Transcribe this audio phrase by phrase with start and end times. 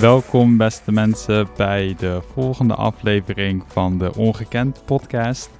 [0.00, 5.50] Welkom beste mensen bij de volgende aflevering van de Ongekend podcast.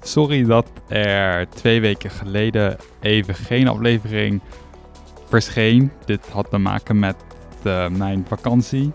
[0.00, 4.40] Sorry dat er twee weken geleden even geen aflevering
[5.28, 5.90] verscheen.
[6.04, 7.16] Dit had te maken met
[7.64, 8.92] uh, mijn vakantie.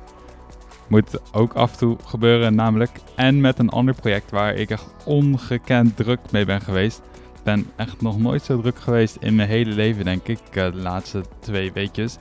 [0.87, 2.91] Moet ook af en toe gebeuren namelijk.
[3.15, 6.97] En met een ander project waar ik echt ongekend druk mee ben geweest.
[7.35, 10.53] Ik ben echt nog nooit zo druk geweest in mijn hele leven denk ik, uh,
[10.53, 12.17] de laatste twee weekjes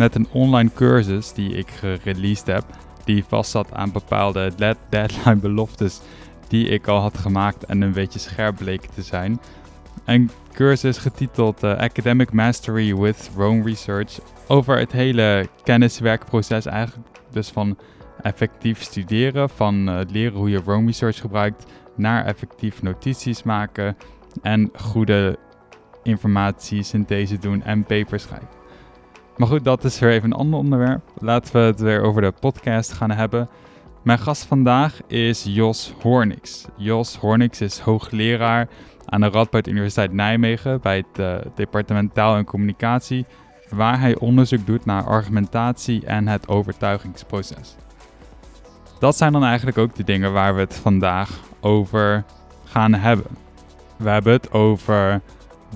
[0.00, 2.64] met een online cursus die ik gereleased heb.
[3.04, 4.52] Die vastzat aan bepaalde
[4.88, 6.00] deadline beloftes
[6.48, 9.40] die ik al had gemaakt en een beetje scherp bleken te zijn.
[10.04, 14.18] Een cursus getiteld uh, Academic Mastery with Rome Research
[14.48, 17.08] over het hele kenniswerkproces eigenlijk.
[17.30, 17.78] Dus van
[18.22, 23.96] effectief studeren, van uh, leren hoe je Rome Research gebruikt, naar effectief notities maken
[24.42, 25.38] en goede
[26.02, 28.59] informatiesynthese doen en papers schrijven.
[29.40, 31.00] Maar goed, dat is weer even een ander onderwerp.
[31.18, 33.48] Laten we het weer over de podcast gaan hebben.
[34.02, 36.66] Mijn gast vandaag is Jos Hornix.
[36.76, 38.68] Jos Hornix is hoogleraar
[39.06, 43.26] aan de Radboud Universiteit Nijmegen bij het uh, departement taal en communicatie,
[43.68, 47.76] waar hij onderzoek doet naar argumentatie en het overtuigingsproces.
[48.98, 52.24] Dat zijn dan eigenlijk ook de dingen waar we het vandaag over
[52.64, 53.36] gaan hebben.
[53.96, 55.20] We hebben het over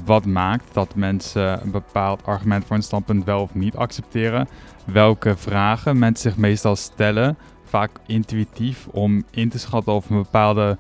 [0.05, 4.49] wat maakt dat mensen een bepaald argument voor een standpunt wel of niet accepteren.
[4.87, 10.79] Welke vragen mensen zich meestal stellen, vaak intuïtief, om in te schatten of een bepaalde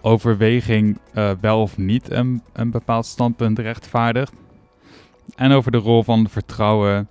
[0.00, 4.32] overweging uh, wel of niet een, een bepaald standpunt rechtvaardigt.
[5.34, 7.08] En over de rol van vertrouwen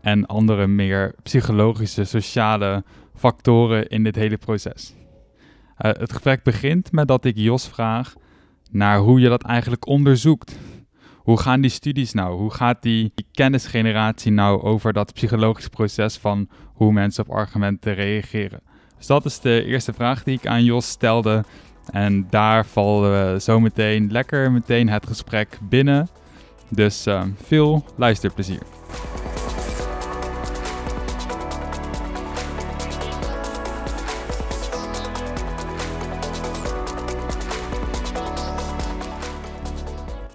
[0.00, 4.94] en andere meer psychologische, sociale factoren in dit hele proces.
[4.94, 8.14] Uh, het gesprek begint met dat ik Jos vraag
[8.70, 10.58] naar hoe je dat eigenlijk onderzoekt.
[11.22, 12.38] Hoe gaan die studies nou?
[12.38, 18.60] Hoe gaat die, kennisgeneratie nou over dat psychologisch proces van hoe mensen op argumenten reageren?
[18.96, 21.44] Dus dat is de eerste vraag die ik aan Jos stelde.
[21.90, 26.08] En daar vallen we zo meteen lekker meteen het gesprek binnen.
[26.68, 28.62] Dus uh, veel luisterplezier.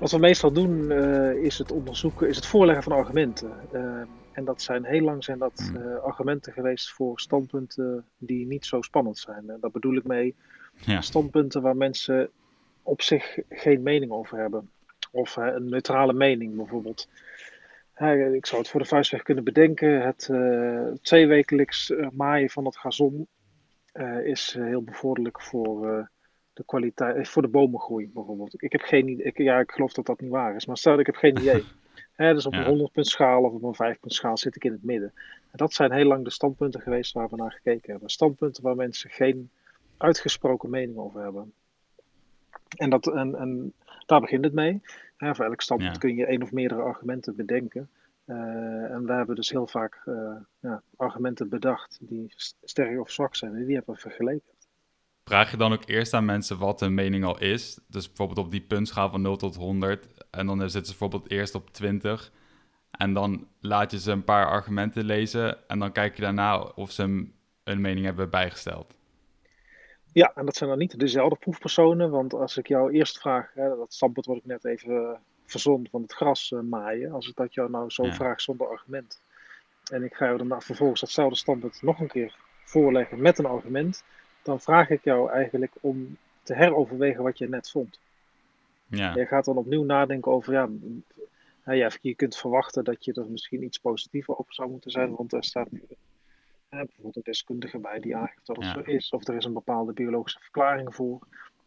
[0.05, 3.51] Wat we meestal doen uh, is het onderzoeken, is het voorleggen van argumenten.
[3.73, 4.01] Uh,
[4.31, 8.81] en dat zijn heel lang zijn dat uh, argumenten geweest voor standpunten die niet zo
[8.81, 9.49] spannend zijn.
[9.49, 10.35] En daar bedoel ik mee
[10.75, 11.01] ja.
[11.01, 12.29] standpunten waar mensen
[12.83, 14.69] op zich geen mening over hebben.
[15.11, 17.09] Of een neutrale mening bijvoorbeeld.
[18.33, 20.01] ik zou het voor de vuistweg kunnen bedenken.
[20.01, 20.29] Het
[21.01, 23.27] tweewekelijks maaien van het gazon
[24.23, 26.09] is heel bevorderlijk voor
[26.55, 28.63] de kwaliteit, eh, voor de bomengroei bijvoorbeeld.
[28.63, 30.99] Ik heb geen idee, ik, ja, ik geloof dat dat niet waar is, maar stel
[30.99, 31.63] ik heb geen idee.
[32.16, 34.63] He, dus op een 100 punt schaal of op een 5 punt schaal zit ik
[34.63, 35.13] in het midden.
[35.51, 38.09] En dat zijn heel lang de standpunten geweest waar we naar gekeken hebben.
[38.09, 39.49] Standpunten waar mensen geen
[39.97, 41.53] uitgesproken mening over hebben.
[42.77, 43.73] En, dat, en, en
[44.05, 44.81] daar begint het mee.
[45.17, 47.89] voor elk standpunt kun je één of meerdere argumenten bedenken.
[48.25, 48.35] Uh,
[48.91, 52.33] en we hebben dus heel vaak uh, ja, argumenten bedacht die
[52.63, 53.55] sterk of zwak zijn.
[53.55, 54.54] En die hebben we vergeleken
[55.25, 57.80] vraag je dan ook eerst aan mensen wat hun mening al is.
[57.88, 60.08] Dus bijvoorbeeld op die puntschaal van 0 tot 100.
[60.31, 62.31] En dan zitten ze bijvoorbeeld eerst op 20.
[62.91, 65.68] En dan laat je ze een paar argumenten lezen.
[65.68, 67.28] En dan kijk je daarna of ze
[67.64, 68.94] een mening hebben bijgesteld.
[70.14, 72.09] Ja, en dat zijn dan niet dezelfde proefpersonen.
[72.09, 76.02] Want als ik jou eerst vraag, hè, dat standpunt wat ik net even verzond van
[76.02, 77.12] het gras uh, maaien.
[77.12, 79.22] Als ik dat jou nou zo vraag zonder argument.
[79.91, 84.03] En ik ga je dan vervolgens datzelfde standpunt nog een keer voorleggen met een argument
[84.45, 88.00] dan vraag ik jou eigenlijk om te heroverwegen wat je net vond.
[88.88, 89.16] Ja.
[89.16, 90.69] Je gaat dan opnieuw nadenken over, ja,
[91.66, 95.34] ja, je kunt verwachten dat je er misschien iets positiever over zou moeten zijn, want
[95.34, 95.84] er staat nu
[96.69, 99.93] bijvoorbeeld een deskundige bij die aangeeft dat het zo is, of er is een bepaalde
[99.93, 101.20] biologische verklaring voor.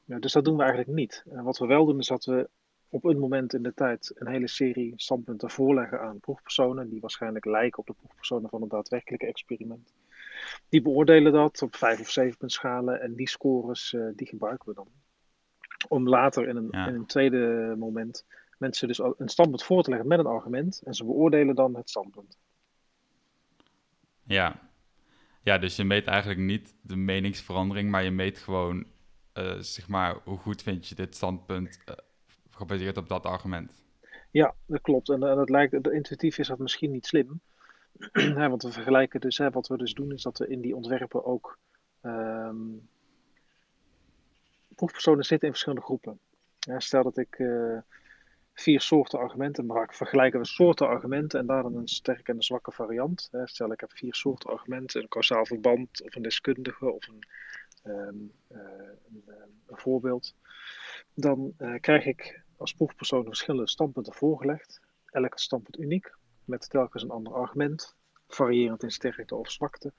[0.05, 1.25] Dus dat doen we eigenlijk niet.
[1.31, 2.49] En wat we wel doen is dat we
[2.88, 7.44] op een moment in de tijd een hele serie standpunten voorleggen aan proefpersonen, die waarschijnlijk
[7.44, 9.93] lijken op de proefpersonen van het daadwerkelijke experiment.
[10.69, 14.69] Die beoordelen dat op vijf of zeven punt schalen en die scores uh, die gebruiken
[14.69, 14.89] we dan.
[15.89, 18.25] Om later in een, in een tweede moment
[18.59, 21.91] mensen dus een standpunt voor te leggen met een argument en ze beoordelen dan het
[21.91, 22.39] standpunt.
[24.23, 24.61] Ja,
[25.43, 28.87] ja dus je meet eigenlijk niet de meningsverandering, maar je meet gewoon,
[29.35, 31.94] uh, zeg maar, hoe goed vind je dit standpunt uh,
[32.51, 33.83] gebaseerd op dat argument.
[34.31, 35.09] Ja, dat klopt.
[35.09, 37.41] En, en dat lijkt, intuïtief is dat misschien niet slim.
[38.49, 41.25] want we vergelijken dus, hè, wat we dus doen, is dat we in die ontwerpen
[41.25, 41.59] ook
[44.79, 46.21] proefpersonen zitten in verschillende groepen.
[46.77, 47.79] Stel dat ik uh,
[48.53, 49.67] vier soorten argumenten.
[49.67, 53.31] Dan vergelijken we soorten argumenten en daar dan een sterke en een zwakke variant.
[53.45, 57.23] Stel ik heb vier soorten argumenten, een kausaal verband of een deskundige of een,
[57.83, 58.17] ehm,
[58.49, 58.59] eh,
[59.27, 59.35] eh,
[59.67, 60.35] een voorbeeld.
[61.15, 64.81] Dan krijg ik als proefpersoon verschillende standpunten voorgelegd.
[65.05, 66.15] Elke standpunt uniek,
[66.49, 67.97] met telkens een ander argument,
[68.29, 69.93] variërend in sterkte of zwakte.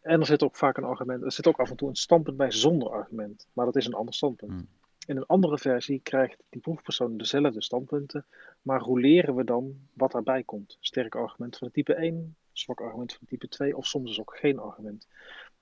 [0.00, 2.36] En er zit ook vaak een argument, er zit ook af en toe een standpunt
[2.36, 4.52] bij zonder argument, maar dat is een ander standpunt.
[4.52, 4.68] Hmm.
[5.06, 8.26] In een andere versie krijgt die proefpersoon dezelfde standpunten,
[8.62, 10.76] maar hoe leren we dan wat daarbij komt?
[10.80, 14.36] Sterk argument van de type 1, zwak argument van type 2 of soms dus ook
[14.36, 15.08] geen argument.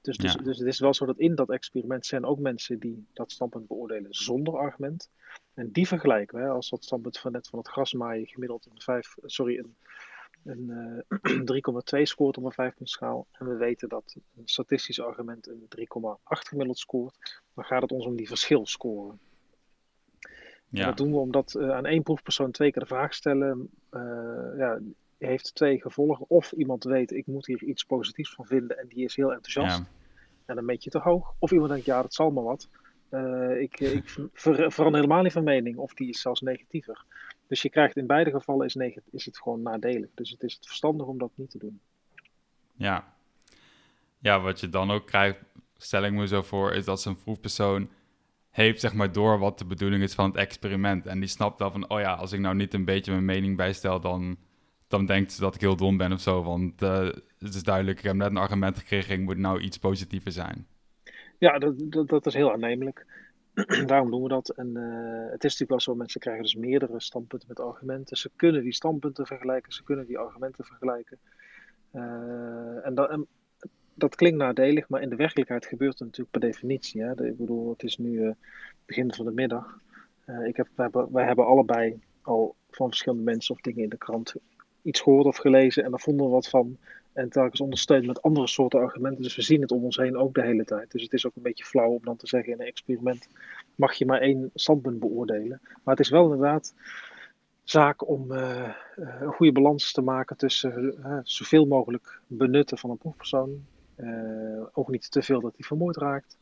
[0.00, 3.06] Dus, dus, dus, het is wel zo dat in dat experiment zijn ook mensen die
[3.12, 5.10] dat standpunt beoordelen zonder argument.
[5.54, 9.14] En die vergelijken we, als dat standpunt van net van het grasmaaien gemiddeld een, 5,
[9.22, 9.76] sorry, een
[10.44, 13.26] een uh, 3,2 scoort op een 5 schaal.
[13.32, 17.42] En we weten dat een statistisch argument een 3,8 gemiddeld scoort.
[17.54, 19.14] Dan gaat het ons om die verschilscore.
[20.70, 20.86] Ja.
[20.86, 23.70] dat doen we omdat uh, aan één proefpersoon twee keer de vraag stellen.
[23.90, 24.00] Uh,
[24.56, 24.80] ja,
[25.18, 26.24] heeft twee gevolgen.
[26.28, 29.78] Of iemand weet, ik moet hier iets positiefs van vinden en die is heel enthousiast.
[29.78, 29.86] Ja.
[30.44, 31.34] En dan meet je te hoog.
[31.38, 32.68] Of iemand denkt, ja, dat zal maar wat.
[33.10, 35.76] Uh, ik, ik ver, verander helemaal niet van mening.
[35.76, 37.04] Of die is zelfs negatiever.
[37.46, 38.76] Dus je krijgt in beide gevallen is,
[39.10, 40.10] is het gewoon nadelig.
[40.14, 41.80] Dus het is het verstandig om dat niet te doen.
[42.74, 43.14] Ja.
[44.18, 45.38] Ja, wat je dan ook krijgt,
[45.76, 47.88] stel ik me zo voor, is dat zo'n proefpersoon
[48.50, 51.06] heeft zeg maar door wat de bedoeling is van het experiment.
[51.06, 53.56] En die snapt wel van, oh ja, als ik nou niet een beetje mijn mening
[53.56, 54.36] bijstel, dan,
[54.88, 56.42] dan denkt ze dat ik heel dom ben of zo.
[56.42, 57.08] Want uh,
[57.38, 60.66] het is duidelijk, ik heb net een argument gekregen, ik moet nou iets positiever zijn.
[61.38, 63.06] Ja, dat, dat, dat is heel aannemelijk.
[63.86, 64.48] Daarom doen we dat.
[64.48, 68.16] En uh, het is natuurlijk wel zo, mensen krijgen dus meerdere standpunten met argumenten.
[68.16, 71.18] Ze kunnen die standpunten vergelijken, ze kunnen die argumenten vergelijken.
[71.92, 73.26] Uh, en, dat,
[73.94, 77.02] dat klinkt nadelig, maar in de werkelijkheid gebeurt het natuurlijk per definitie.
[77.02, 77.26] Hè?
[77.26, 78.30] ik bedoel, het is nu uh,
[78.86, 79.80] begin van de middag.
[80.44, 83.98] ik heb, wij, hebben, wij hebben allebei al van verschillende mensen of dingen in de
[83.98, 84.34] krant
[84.82, 86.78] iets gehoord of gelezen en daar vonden we wat van.
[87.18, 89.22] En telkens ondersteund met andere soorten argumenten.
[89.22, 90.90] Dus we zien het om ons heen ook de hele tijd.
[90.90, 93.28] Dus het is ook een beetje flauw om dan te zeggen in een experiment
[93.74, 95.60] mag je maar één standpunt beoordelen.
[95.62, 96.74] Maar het is wel inderdaad
[97.64, 102.98] zaak om uh, een goede balans te maken tussen uh, zoveel mogelijk benutten van een
[102.98, 103.66] proefpersoon.
[104.72, 106.36] Ook niet te veel dat hij vermoord raakt.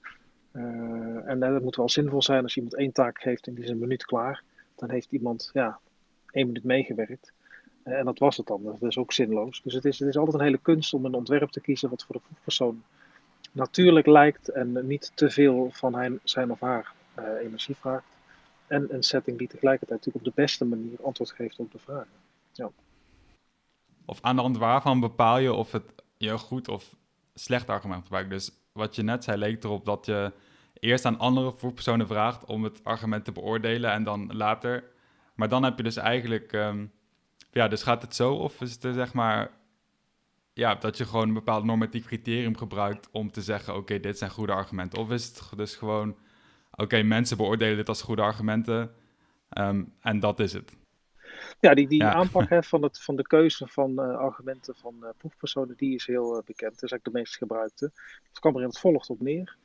[0.52, 3.78] en dat moet wel zinvol zijn als iemand één taak geeft en die is een
[3.78, 4.42] minuut klaar.
[4.74, 5.78] Dan heeft iemand ja,
[6.30, 7.32] één minuut meegewerkt.
[7.86, 8.62] En dat was het dan.
[8.62, 9.62] Dat is ook zinloos.
[9.62, 12.04] Dus het is, het is altijd een hele kunst om een ontwerp te kiezen wat
[12.04, 12.82] voor de proefpersoon
[13.52, 18.04] natuurlijk lijkt en niet te veel van zijn of haar uh, energie vraagt.
[18.66, 22.08] En een setting die tegelijkertijd natuurlijk op de beste manier antwoord geeft op de vragen.
[22.52, 22.70] Ja.
[24.04, 26.96] Of aan de hand waarvan bepaal je of het je goed of
[27.34, 28.30] slecht argument gebruikt.
[28.30, 30.32] Dus wat je net zei leek erop dat je
[30.80, 34.84] eerst aan andere proefpersonen vraagt om het argument te beoordelen en dan later.
[35.34, 36.92] Maar dan heb je dus eigenlijk um,
[37.56, 39.50] ja, dus gaat het zo of is het zeg maar
[40.52, 44.30] ja, dat je gewoon een bepaald normatief criterium gebruikt om te zeggen, oké, dit zijn
[44.30, 44.98] goede argumenten.
[44.98, 46.16] Of is het dus gewoon,
[46.70, 48.94] oké, mensen beoordelen dit als goede argumenten
[49.48, 50.76] ehm, en dat is het.
[51.60, 55.08] Ja, die, die aanpak hè, van, het, van de keuze van uh, argumenten van uh,
[55.16, 56.74] proefpersonen, die is heel uh, bekend.
[56.74, 57.90] Dat is eigenlijk de meest gebruikte.
[58.28, 59.56] Het kwam er in het volgt op neer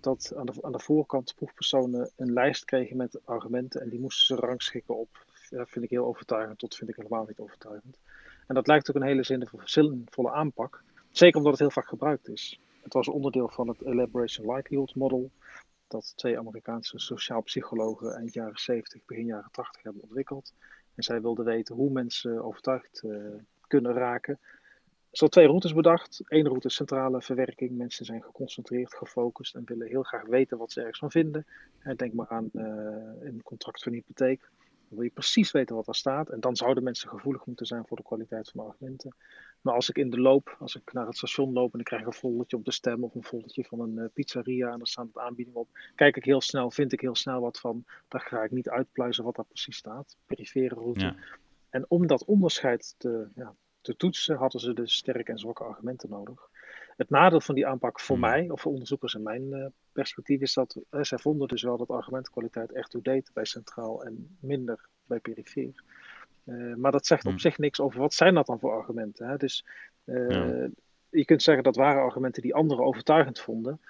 [0.00, 4.36] dat aan de, aan de voorkant proefpersonen een lijst kregen met argumenten en die moesten
[4.36, 7.98] ze rangschikken op dat vind ik heel overtuigend tot vind ik helemaal niet overtuigend.
[8.46, 10.82] En dat lijkt ook een hele zinvolle aanpak.
[11.10, 12.60] Zeker omdat het heel vaak gebruikt is.
[12.82, 15.30] Het was onderdeel van het Elaboration Likelihood Model.
[15.88, 20.52] Dat twee Amerikaanse sociaal psychologen eind jaren 70, begin jaren 80 hebben ontwikkeld.
[20.94, 23.34] En zij wilden weten hoe mensen overtuigd uh,
[23.66, 24.38] kunnen raken.
[25.10, 26.20] Er zijn twee routes bedacht.
[26.24, 27.76] Eén route is centrale verwerking.
[27.76, 31.46] Mensen zijn geconcentreerd, gefocust en willen heel graag weten wat ze ergens van vinden.
[31.96, 32.64] denk maar aan uh,
[33.20, 34.50] een contract van hypotheek.
[34.90, 36.28] Wil je precies weten wat er staat.
[36.28, 39.16] En dan zouden mensen gevoelig moeten zijn voor de kwaliteit van de argumenten.
[39.60, 42.06] Maar als ik in de loop, als ik naar het station loop en ik krijg
[42.06, 45.12] een foldertje op de stem of een foldertje van een uh, pizzeria en daar staat
[45.12, 47.84] de aanbieding op, kijk ik heel snel, vind ik heel snel wat van.
[48.08, 50.16] Daar ga ik niet uitpluizen wat daar precies staat.
[50.26, 51.14] Perifere route.
[51.70, 56.10] En om dat onderscheid te, ja, te toetsen, hadden ze dus sterke en zwakke argumenten
[56.10, 56.50] nodig.
[57.00, 58.24] Het nadeel van die aanpak voor hmm.
[58.30, 61.76] mij, of voor onderzoekers in mijn uh, perspectief, is dat uh, zij vonden dus wel
[61.76, 65.84] dat argumentkwaliteit echt deed bij centraal en minder bij perifeer.
[66.44, 67.40] Uh, maar dat zegt op hmm.
[67.40, 69.28] zich niks over wat zijn dat dan voor argumenten.
[69.28, 69.36] Hè?
[69.36, 69.64] Dus
[70.04, 70.68] ja.
[71.10, 73.80] je kunt zeggen dat waren argumenten die anderen overtuigend vonden.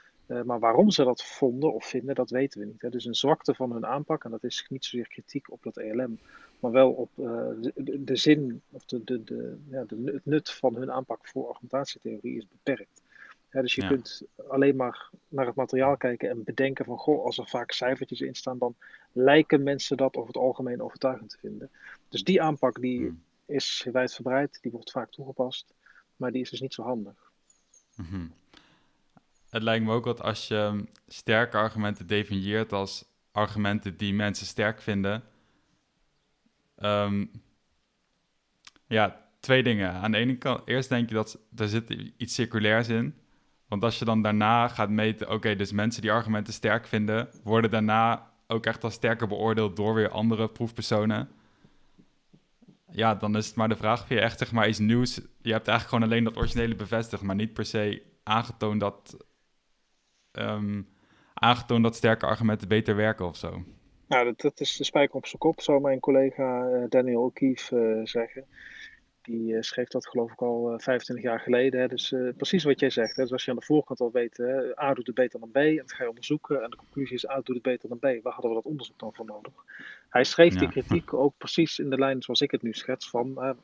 [0.44, 2.82] Maar waarom ze dat vonden of vinden, dat weten we niet.
[2.82, 2.90] Hè?
[2.90, 6.18] Dus een zwakte van hun aanpak, en dat is niet zozeer kritiek op dat ELM,
[6.60, 10.75] maar wel op de, de, zin of de, de, de, ja, de, het nut van
[10.75, 13.02] hun aanpak voor argumentatietheorie is beperkt.
[13.50, 17.49] dus je kunt alleen maar naar het materiaal kijken en bedenken van, goh, als er
[17.49, 18.75] vaak cijfertjes in staan, dan
[19.12, 21.70] lijken mensen dat over het algemeen overtuigend te vinden.
[22.08, 23.22] Dus die aanpak die hmm.
[23.46, 25.75] is wijdverbreid, die wordt vaak toegepast,
[26.16, 27.32] maar die is dus niet zo handig.
[27.96, 28.38] Mm
[29.50, 34.80] Het lijkt me ook dat als je sterke argumenten definieert als argumenten die mensen sterk
[34.80, 35.23] vinden,
[36.76, 37.30] um,
[38.87, 39.92] ja, twee dingen.
[39.92, 43.14] Aan de ene kant, eerst denk je dat er zit iets circulairs in.
[43.69, 47.71] Want als je dan daarna gaat meten, oké, dus mensen die argumenten sterk vinden, worden
[47.71, 51.28] daarna ook echt als sterker beoordeeld door weer andere proefpersonen.
[52.90, 55.14] Ja, dan is het maar de vraag of je echt zeg maar iets nieuws.
[55.14, 59.16] Je hebt eigenlijk gewoon alleen dat originele bevestigd, maar niet per se aangetoond dat,
[60.32, 60.88] um,
[61.34, 63.64] aangetoond dat sterke argumenten beter werken of zo.
[64.08, 67.76] Nou, dat, dat is de spijker op zijn kop, zou mijn collega uh, Daniel O'Keefe
[67.76, 68.44] uh, zeggen.
[69.22, 71.80] Die uh, schreef dat geloof ik al 25 jaar geleden.
[71.80, 71.88] Hè.
[71.88, 73.16] Dus precies wat jij zegt.
[73.16, 73.22] Hè.
[73.22, 75.56] Dus als je aan de voorkant al weet, hè, A doet het beter dan B.
[75.56, 76.62] En dat ga je onderzoeken.
[76.62, 78.02] En de conclusie is A doet het beter dan B.
[78.02, 79.52] Waar hadden we dat onderzoek dan voor nodig?
[80.08, 83.10] Hij schreef die kritiek ook precies in de lijn zoals ik het nu schets.
[83.10, 83.56] Van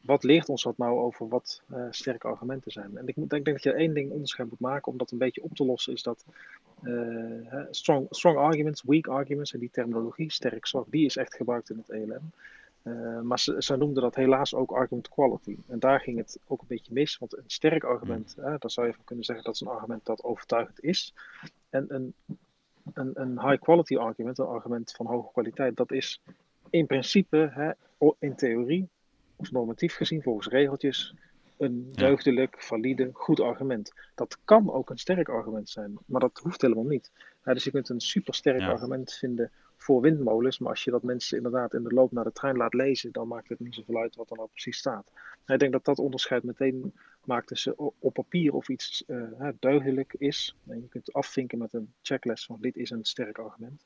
[0.00, 2.96] wat leert ons dat nou over wat uh, sterke argumenten zijn?
[2.96, 5.18] En ik, moet, ik denk dat je één ding onderscheid moet maken om dat een
[5.18, 6.24] beetje op te lossen, is dat
[6.82, 11.70] uh, strong, strong arguments, weak arguments, en die terminologie, sterk, zwak, die is echt gebruikt
[11.70, 12.32] in het ELM.
[12.82, 15.56] Uh, eh, maar ze, ze, noemden dat helaas ook argument quality.
[15.66, 18.44] En daar ging het ook een beetje mis, want een sterk argument, mm.
[18.44, 21.14] daar zou je van kunnen zeggen dat is een argument dat overtuigend is.
[21.70, 22.14] En een,
[22.92, 26.22] een, een high quality argument, een argument van hoge kwaliteit, dat is
[26.70, 27.70] in principe, hè,
[28.18, 28.88] in theorie,
[29.40, 31.14] of normatief gezien, volgens regeltjes,
[31.58, 33.92] een deugdelijk, valide, goed argument.
[34.14, 37.10] Dat kan ook een sterk argument zijn, maar dat hoeft helemaal niet.
[37.44, 41.74] dus je kunt een supersterk argument vinden voor windmolens, maar als je dat mensen inderdaad
[41.74, 44.30] in de loop naar de trein laat lezen, dan maakt het niet zoveel uit wat
[44.30, 45.12] er nou precies staat.
[45.46, 46.92] ik denk dat dat onderscheid meteen
[47.24, 50.56] maakt tussen op papier of iets uh, deugdelijk is.
[50.68, 53.84] En je kunt afvinken met een checklist van dit is een sterk argument.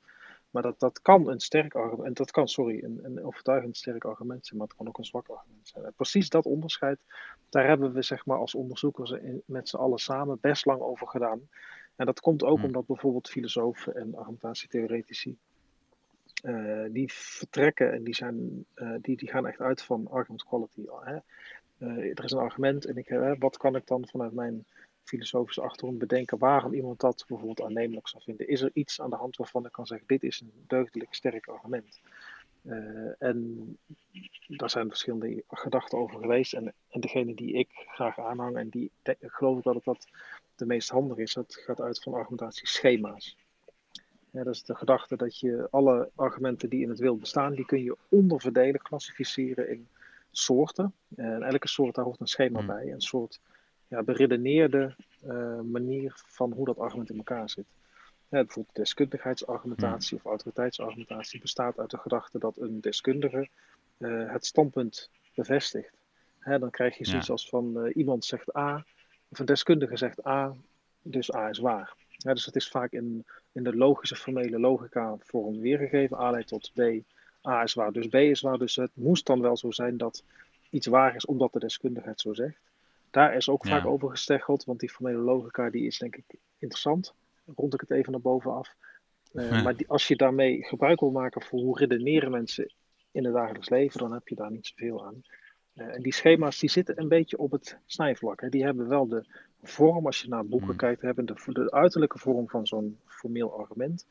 [0.55, 4.47] Maar dat, dat kan een sterk argument, dat kan, sorry, een, een overtuigend sterk argument
[4.47, 5.93] zijn, maar het kan ook een zwak argument zijn.
[5.97, 7.01] precies dat onderscheid,
[7.49, 11.09] daar hebben we zeg maar als onderzoekers in, met z'n allen samen best lang over
[11.09, 11.49] gedaan.
[11.97, 12.67] En dat komt ook hmm.
[12.67, 15.37] omdat bijvoorbeeld filosofen en argumentatietheoretici,
[16.43, 20.85] uh, die vertrekken en die, zijn, uh, die, die gaan echt uit van argument quality.
[21.01, 21.17] Hè?
[21.79, 24.65] Uh, er is een argument en ik, wat kan ik dan vanuit mijn
[25.05, 28.49] filosofische achtergrond bedenken waarom iemand dat bijvoorbeeld aannemelijk zou vinden.
[28.49, 31.49] Is er iets aan de hand waarvan ik kan zeggen, dit is een deugdelijk sterk
[31.49, 32.01] argument?
[32.63, 33.79] Uh, en
[34.47, 36.53] daar zijn verschillende gedachten over geweest.
[36.53, 40.09] En, en degene die ik graag aanhang en die ik geloof dat het dat
[40.57, 43.37] de meest handig is, dat gaat uit van argumentatieschema's.
[44.31, 47.65] Ja, dat is de gedachte dat je alle argumenten die in het wild bestaan, die
[47.65, 49.89] kun je onderverdelen, klassificeren in
[50.31, 50.95] soorten.
[51.17, 52.67] En elke soort daar hoort een schema hmm.
[52.67, 52.93] bij.
[52.93, 53.41] Een soort
[53.95, 54.95] ja, beredeneerde
[55.27, 57.65] uh, manier van hoe dat argument in elkaar zit.
[58.29, 63.49] Ja, bijvoorbeeld deskundigheidsargumentatie of autoriteitsargumentatie bestaat uit de gedachte dat een deskundige
[63.99, 65.93] uh, het standpunt bevestigt.
[66.39, 68.85] Hè, dan krijg je zoiets als van uh, iemand zegt A,
[69.29, 70.57] of een deskundige zegt A,
[71.03, 71.95] dus A is waar.
[72.09, 76.21] Ja, dus het is vaak in, in de logische formele logica vorm weergegeven.
[76.21, 76.81] A leidt tot B,
[77.49, 78.59] A is waar, dus B is waar.
[78.59, 80.25] Dus het moest dan wel zo zijn dat
[80.71, 82.59] iets waar is omdat de deskundige het zo zegt.
[83.15, 86.25] Daar is ook vaak over gesteggeld, want die formele logica die is denk ik
[86.59, 87.15] interessant.
[87.55, 88.75] Rond ik het even naar bovenaf.
[89.33, 92.73] Uh, Maar die, als je daarmee gebruik wil maken voor hoe redeneren mensen
[93.11, 95.23] in het dagelijks leven, dan heb je daar niet zoveel aan.
[95.75, 98.41] Uh, en die schema's die zitten een beetje op het snijvlak.
[98.41, 98.49] Hè.
[98.49, 99.25] Die hebben wel de
[99.63, 100.77] vorm, als je naar boeken hmm.
[100.77, 104.07] kijkt, hebben de, de uiterlijke vorm van zo'n formeel argument.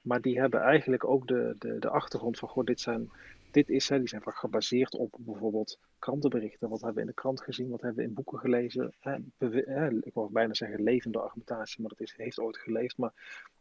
[0.00, 3.10] Maar die hebben eigenlijk ook de, de, de achtergrond van, goh, dit zijn
[3.50, 6.68] dit is, hè, die zijn vaak gebaseerd op bijvoorbeeld krantenberichten.
[6.68, 7.68] Wat hebben we in de krant gezien?
[7.68, 8.94] Wat hebben we in boeken gelezen?
[9.00, 12.98] Hè, hè, ik wou bijna zeggen levende argumentatie, maar dat is, heeft ooit geleefd.
[12.98, 13.12] Maar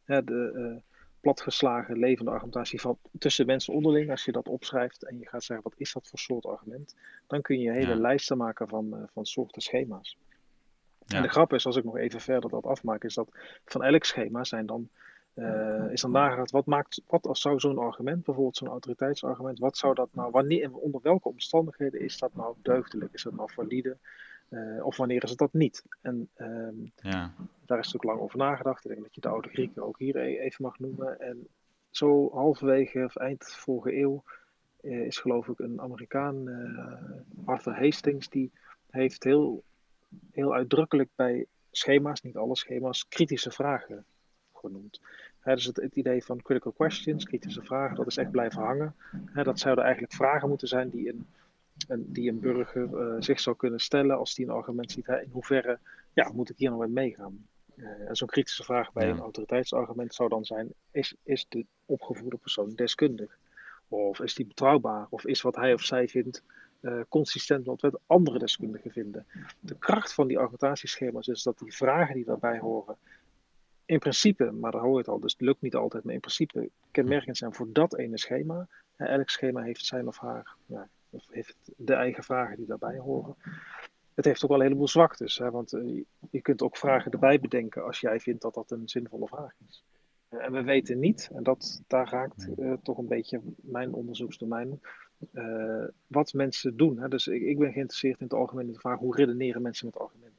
[0.04, 0.82] hè, de uh,
[1.20, 5.70] platgeslagen levende argumentatie van tussen mensen onderling, als je dat opschrijft en je gaat zeggen
[5.70, 6.96] wat is dat voor soort argument,
[7.28, 10.18] dan kun je hele lijsten maken van, uh, van soorten schema's.
[11.06, 11.18] Ja.
[11.18, 13.30] En de grap is, als ik nog even verder dat afmaak, is dat
[13.66, 14.90] van elk schema zijn dan
[15.36, 19.78] uh, is dan nagedacht, wat, maakt, wat als zou zo'n argument, bijvoorbeeld zo'n autoriteitsargument, wat
[19.78, 23.14] zou dat nou, wanneer en onder welke omstandigheden is dat nou deugdelijk?
[23.14, 23.98] Is dat nou valide?
[24.50, 25.84] Uh, of wanneer is het dat niet?
[26.02, 27.34] En um, ja.
[27.66, 28.84] daar is natuurlijk lang over nagedacht.
[28.84, 31.20] Ik denk dat je de oude Grieken ook hier e-, even mag noemen.
[31.20, 31.48] En
[31.90, 34.24] zo halverwege of eind vorige eeuw
[34.82, 36.48] uh, is geloof ik een Amerikaan,
[37.46, 38.52] Arthur Hastings, die
[38.90, 39.64] heeft heel,
[40.32, 44.06] heel uitdrukkelijk bij schema's, niet alle schema's, kritische vragen
[44.54, 45.00] genoemd.
[45.54, 48.96] Dus het, het, idee van critical questions, kritische vragen, dat is echt blijven hangen.
[49.34, 51.28] dat zouden eigenlijk vragen moeten zijn die een,
[51.88, 55.08] en die een burger uh, zich zou kunnen stellen als die een argument ziet.
[55.08, 55.80] Hè, in hoeverre
[56.14, 57.46] ja, moet ik hier nou mee meegaan?
[57.76, 62.38] Uh, en zo'n kritische vraag bij een autoriteitsargument zou dan zijn: is, is de opgevoerde
[62.38, 63.38] persoon deskundig?
[63.88, 65.08] Of is die betrouwbaar?
[65.10, 66.44] Of is wat hij of zij vindt
[66.82, 69.26] uh, consistent met wat andere deskundigen vinden?
[69.60, 72.98] De kracht van die argumentatieschema's is dat die vragen die daarbij horen,
[73.86, 76.20] in principe, maar daar hoor je het al, dus het lukt niet altijd, maar in
[76.20, 78.68] principe kenmerkend zijn voor dat ene schema.
[78.98, 83.36] elk schema heeft zijn of haar, ja, of heeft de eigen vragen die daarbij horen.
[84.14, 87.40] Het heeft ook wel een heleboel zwaktes, hè, want uh, je kunt ook vragen erbij
[87.40, 89.84] bedenken als jij vindt dat dat een zinvolle vraag is.
[90.30, 94.80] Uh, en we weten niet, en dat, daar raakt uh, toch een beetje mijn onderzoeksdomein,
[96.08, 97.00] wat mensen doen.
[97.00, 97.08] Hè.
[97.08, 99.98] Dus ik, ik, ben geïnteresseerd in het algemeen in de vraag hoe redeneren mensen met
[99.98, 100.35] argumenten.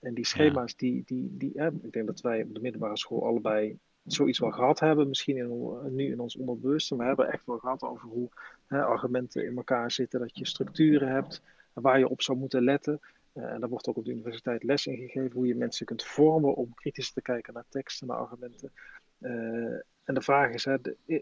[0.00, 3.26] En die schema's, die, die, die, hè, ik denk dat wij op de middelbare school
[3.26, 7.46] allebei zoiets wel gehad hebben, misschien in, nu in ons onderbewuste, maar we hebben echt
[7.46, 8.28] wel gehad over hoe
[8.66, 13.00] hè, argumenten in elkaar zitten, dat je structuren hebt waar je op zou moeten letten.
[13.34, 16.04] Uh, en daar wordt ook op de universiteit les in gegeven, hoe je mensen kunt
[16.04, 18.72] vormen om kritisch te kijken naar teksten, naar argumenten.
[19.18, 20.76] Uh, en de vraag is, hè,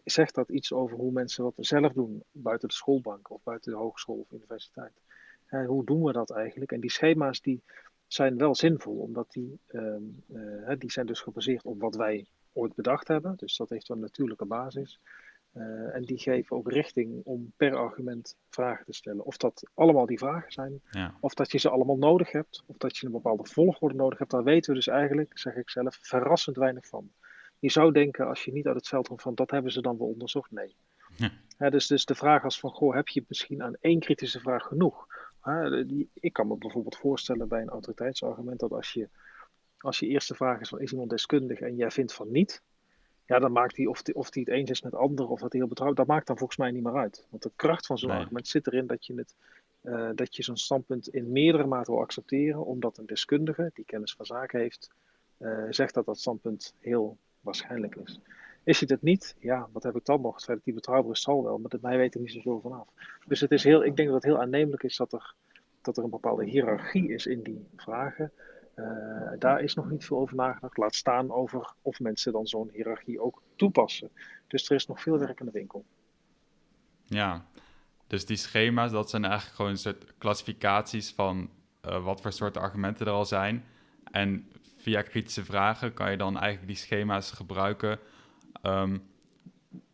[0.04, 3.78] zegt dat iets over hoe mensen wat zelf doen buiten de schoolbank of buiten de
[3.78, 4.92] hogeschool of universiteit?
[5.50, 6.72] Uh, hoe doen we dat eigenlijk?
[6.72, 7.62] En die schema's die
[8.06, 13.08] zijn wel zinvol, omdat die, uh, die zijn dus gebaseerd op wat wij ooit bedacht
[13.08, 13.36] hebben.
[13.36, 15.00] Dus dat heeft wel een natuurlijke basis.
[15.52, 19.24] Uh, en die geven ook richting om per argument vragen te stellen.
[19.24, 21.16] Of dat allemaal die vragen zijn, ja.
[21.20, 24.30] of dat je ze allemaal nodig hebt, of dat je een bepaalde volgorde nodig hebt,
[24.30, 27.10] daar weten we dus eigenlijk, zeg ik zelf, verrassend weinig van.
[27.58, 29.98] Je zou denken, als je niet uit het veld komt van dat hebben ze dan
[29.98, 30.76] wel onderzocht, nee.
[31.58, 34.62] Ja, dus, dus de vraag als van, goh, heb je misschien aan één kritische vraag
[34.62, 35.06] genoeg?
[35.86, 39.08] Die, ik kan me bijvoorbeeld voorstellen bij een autoriteitsargument dat als je,
[39.78, 42.62] als je eerste vraag is van, is iemand deskundig en jij vindt van niet,
[43.26, 45.52] ja, dan maakt hij of hij of die het eens is met anderen of dat
[45.52, 47.26] hij heel betrouwbaar, dat maakt dan volgens mij niet meer uit.
[47.30, 48.18] Want de kracht van zo'n nee.
[48.18, 49.34] argument zit erin dat je, het,
[49.82, 54.14] uh, dat je zo'n standpunt in meerdere mate wil accepteren, omdat een deskundige die kennis
[54.14, 54.90] van zaken heeft,
[55.38, 58.20] uh, zegt dat dat standpunt heel waarschijnlijk is.
[58.66, 59.36] Is het het niet?
[59.40, 60.44] Ja, wat heb ik dan nog?
[60.44, 60.74] Dat die
[61.10, 62.88] is, zal wel, maar dat mij weet er niet zoveel vanaf.
[63.26, 65.34] Dus het is heel, ik denk dat het heel aannemelijk is dat er,
[65.82, 68.32] dat er een bepaalde hiërarchie is in die vragen.
[68.74, 68.86] Uh,
[69.38, 70.76] daar is nog niet veel over nagedacht.
[70.76, 74.10] Laat staan over of mensen dan zo'n hiërarchie ook toepassen.
[74.46, 75.84] Dus er is nog veel werk in de winkel.
[77.04, 77.46] Ja,
[78.06, 81.50] dus die schema's, dat zijn eigenlijk gewoon een soort klassificaties van
[81.84, 83.64] uh, wat voor soorten argumenten er al zijn.
[84.10, 87.98] En via kritische vragen kan je dan eigenlijk die schema's gebruiken
[88.62, 89.02] um,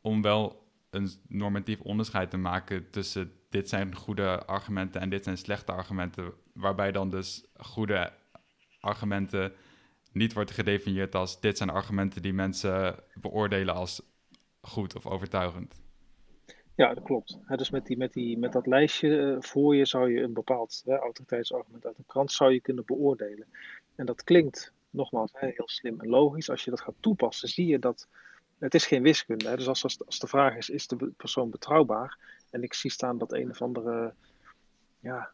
[0.01, 5.38] om wel een normatief onderscheid te maken tussen dit zijn goede argumenten en dit zijn
[5.38, 6.33] slechte argumenten.
[6.53, 8.12] Waarbij dan dus goede
[8.81, 9.53] argumenten
[10.12, 14.03] niet wordt gedefinieerd als dit zijn argumenten die mensen beoordelen als
[14.61, 15.81] goed of overtuigend.
[16.75, 17.38] Ja, dat klopt.
[17.57, 20.83] dus met, die, met, die, met dat lijstje eh, voor je zou je een bepaald
[20.85, 23.46] hè, autoriteitsargument uit een krant zou je kunnen beoordelen.
[23.94, 26.51] En dat klinkt nogmaals heel slim en logisch.
[26.51, 28.09] Als je dat gaat toepassen, zie je dat
[28.62, 29.48] het is geen wiskunde.
[29.48, 29.57] Hè.
[29.57, 32.18] Dus als, als, als de vraag is, is de persoon betrouwbaar?
[32.51, 34.14] En ik zie staan dat een of andere
[35.01, 35.31] ja,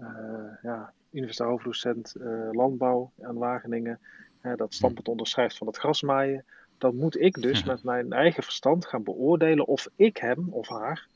[0.00, 4.00] uh, ja, universitair hoofddocent uh, landbouw aan Wageningen
[4.42, 6.44] uh, dat standpunt onderschrijft van het grasmaaien,
[6.78, 11.06] dan moet ik dus met mijn eigen verstand gaan beoordelen of ik hem of haar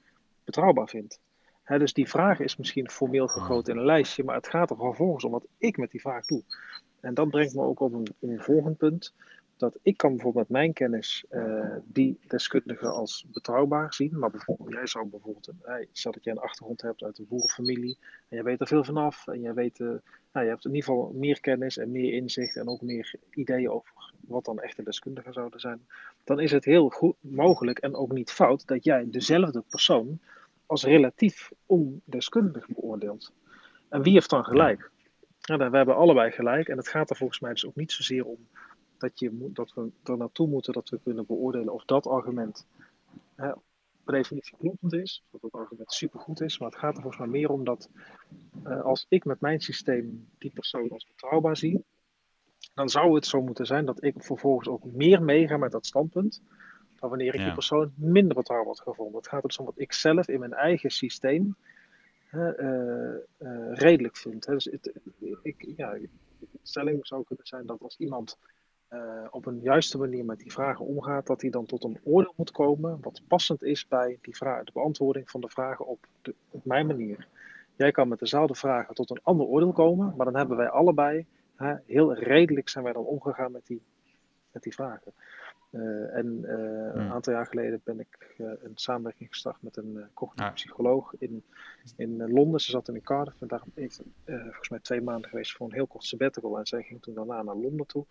[0.44, 1.20] betrouwbaar vind.
[1.62, 4.76] Hè, dus die vraag is misschien formeel gegoten in een lijstje, maar het gaat er
[4.76, 6.42] vervolgens om wat ik met die vraag doe.
[7.00, 9.14] En dat brengt me ook op een, een volgend punt
[9.56, 14.18] dat ik kan bijvoorbeeld met mijn kennis uh, die deskundigen als betrouwbaar zien.
[14.18, 17.98] Maar bijvoorbeeld, jij zou bijvoorbeeld, uh, stel dat jij een achtergrond hebt uit een boerenfamilie
[18.00, 19.88] en jij weet er veel vanaf en jij weet, uh,
[20.32, 23.70] nou, je hebt in ieder geval meer kennis en meer inzicht en ook meer ideeën
[23.70, 25.86] over wat dan echte deskundigen zouden zijn.
[26.24, 30.20] Dan is het heel goed mogelijk en ook niet fout dat jij dezelfde persoon
[30.66, 33.32] als relatief ondeskundig beoordeelt.
[33.88, 34.90] En wie heeft dan gelijk?
[35.40, 38.24] Nou, we hebben allebei gelijk en het gaat er volgens mij dus ook niet zozeer
[38.24, 38.48] om
[38.98, 42.66] dat, je, dat we er naartoe moeten dat we kunnen beoordelen of dat argument
[43.35, 43.52] hè,
[44.04, 46.59] per definitie kloppend is, of dat argument supergoed is.
[46.59, 47.90] Maar het gaat er volgens mij meer om dat
[48.64, 51.85] uh, als ik met mijn systeem die persoon als betrouwbaar zie,
[52.74, 56.42] dan zou het zo moeten zijn dat ik vervolgens ook meer meega met dat standpunt
[57.00, 57.44] dan wanneer ik ja.
[57.44, 59.16] die persoon minder betrouwbaar had gevonden.
[59.16, 61.56] Het gaat er dus om wat ik zelf in mijn eigen systeem
[62.32, 64.46] uh, uh, redelijk vind.
[64.46, 64.52] Hè.
[64.52, 64.92] Dus het,
[65.42, 68.38] ik, ja, de stelling zou kunnen zijn dat als iemand
[68.90, 72.33] uh, op een juiste manier met die vragen omgaat, dat hij dan tot een oordeel
[72.37, 76.35] moet komen wat passend is bij die vraag, de beantwoording van de vragen op, de,
[76.62, 77.29] mijn manier.
[77.77, 81.27] Jij kan met dezelfde vragen tot een ander oordeel komen, maar dan hebben wij allebei,
[81.57, 83.83] hè, heel redelijk zijn wij dan omgegaan met die,
[84.53, 85.12] met die vragen.
[85.76, 87.12] Uh, en uh, een Hmm.
[87.12, 90.54] aantal jaar geleden ben ik uh, een samenwerking gestart met een cognitief Ah.
[90.54, 91.44] psycholoog in,
[91.96, 92.60] in Londen.
[92.60, 95.86] Ze zat in Cardiff en daar heeft volgens mij twee maanden geweest voor een heel
[95.86, 96.58] kort sabbatical.
[96.58, 98.04] En zij ging toen daarna naar Londen toe.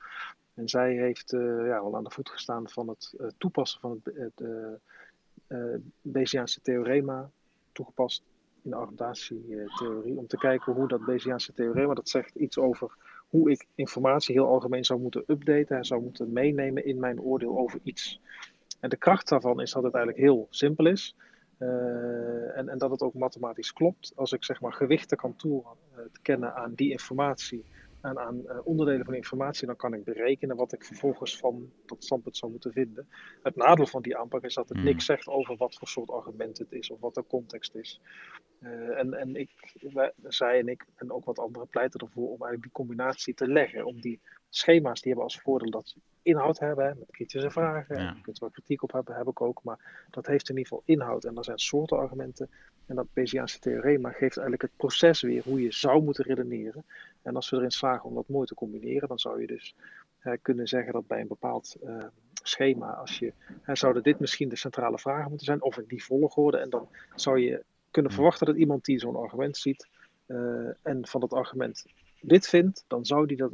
[0.53, 5.81] En zij heeft ja, wel aan de voet gestaan van het toepassen van het, het
[6.01, 7.29] Bayesiaanse theorema,
[7.71, 8.23] toegepast
[8.61, 12.97] in de argumentatietheorie, om te kijken hoe dat Bayesiaanse theorema, dat zegt iets over
[13.35, 17.57] hoe ik informatie heel algemeen zou moeten updaten en zou moeten meenemen in mijn oordeel
[17.57, 18.21] over iets.
[18.79, 21.15] En de kracht daarvan is dat het eigenlijk heel simpel is.
[21.59, 24.11] Uh, en, en, dat het ook mathematisch klopt.
[24.15, 27.65] Als ik zeg maar gewichten kan toekennen aan die informatie
[28.05, 32.03] en aan uh, onderdelen van informatie, dan kan ik berekenen wat ik vervolgens van dat
[32.03, 33.07] standpunt zou moeten vinden.
[33.43, 34.85] Het nadeel van die aanpak is dat het Hmm.
[34.85, 38.01] niks zegt over wat voor soort argument het is of wat de context is.
[38.59, 39.49] Uh, en, en ik,
[39.93, 43.47] wij, zij en ik en ook wat anderen pleiten ervoor om eigenlijk die combinatie te
[43.47, 43.85] leggen.
[43.85, 47.99] Om die schema's die hebben als voordeel dat ze inhoud hebben, hè, met kritische vragen.
[47.99, 48.13] Ja.
[48.15, 49.63] Je kunt er wel kritiek op hebben, heb ik ook.
[49.63, 51.23] Maar dat heeft in ieder geval inhoud.
[51.23, 52.49] En er zijn soorten argumenten.
[52.85, 56.85] En dat Bayesiaanse theorema geeft eigenlijk het proces weer hoe je zou moeten redeneren.
[57.25, 59.75] En als we erin slagen om dat mooi te combineren, dan zou je dus
[60.23, 63.33] uh, kunnen zeggen dat bij een bepaald uh, schema, als je,
[63.73, 66.57] zouden dit misschien de centrale vragen moeten zijn, of in die volgorde.
[66.57, 69.87] En dan zou je kunnen verwachten dat iemand die zo'n argument ziet
[70.27, 71.85] uh, en van dat argument
[72.21, 73.51] dit vindt, dan zou die dat,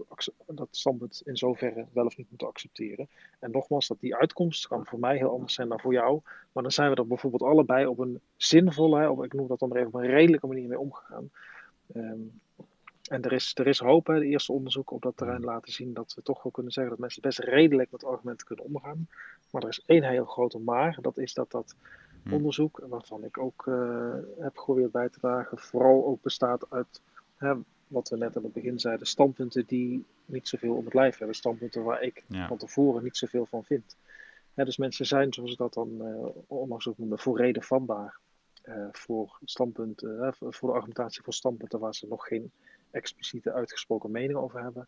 [0.48, 3.10] dat standpunt in zoverre wel of niet moeten accepteren.
[3.40, 6.22] En nogmaals, dat die uitkomst kan voor mij heel anders zijn dan voor jou.
[6.52, 9.70] Maar dan zijn we er bijvoorbeeld allebei op een zinvolle, of ik noem dat dan
[9.70, 11.30] maar even op een redelijke manier mee omgegaan.
[11.96, 12.42] Um,
[13.12, 14.20] en er is, er is hoop, hè.
[14.20, 17.02] de eerste onderzoeken op dat terrein laten zien dat we toch wel kunnen zeggen dat
[17.02, 19.08] mensen best redelijk met argumenten kunnen omgaan.
[19.50, 21.76] Maar er is één heel grote maar, dat is dat dat
[22.24, 22.34] Hm.
[22.34, 27.02] onderzoek, waarvan ik ook uh, heb geprobeerd bij te dragen, vooral ook bestaat uit
[27.36, 27.54] hè,
[27.88, 31.36] wat we net aan het begin zeiden, standpunten die niet zoveel om het lijf hebben,
[31.36, 32.48] standpunten waar ik Ja.
[32.48, 33.96] van tevoren niet zoveel van vind.
[34.54, 38.20] Hè, dus mensen zijn, zoals ik dat dan uh, onlangs ook noemde, voor reden vatbaar
[38.64, 42.52] uh, voor standpunten, voor de argumentatie voor standpunten waar ze nog geen
[42.92, 44.88] expliciete uitgesproken mening over hebben.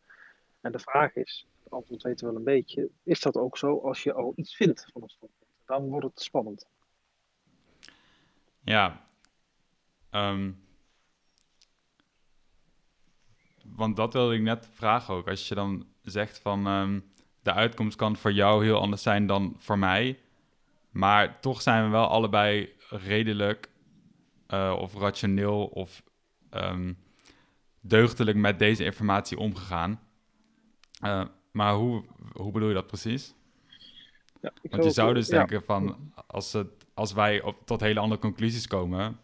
[0.61, 3.79] En de vraag is, het antwoord weten we wel een beetje, is dat ook zo
[3.79, 5.51] als je al iets vindt van een standpunt?
[5.65, 6.67] Dan wordt het spannend.
[8.59, 9.05] Ja.
[10.09, 10.51] Ehm,
[13.63, 15.27] want dat wilde ik net vragen ook.
[15.27, 16.99] Als je dan zegt van ehm,
[17.41, 20.19] de uitkomst kan voor jou heel anders zijn dan voor mij.
[20.89, 23.69] Maar toch zijn we wel allebei redelijk
[24.47, 26.03] uh, of rationeel of
[26.51, 26.97] um,
[27.84, 30.00] deugdelijk met deze informatie omgegaan.
[31.04, 33.34] Uh, maar hoe, hoe bedoel je dat precies?
[34.41, 35.38] Ja, Want je zou dus ja.
[35.38, 39.19] denken van, als, het, als wij op, tot hele andere conclusies komen,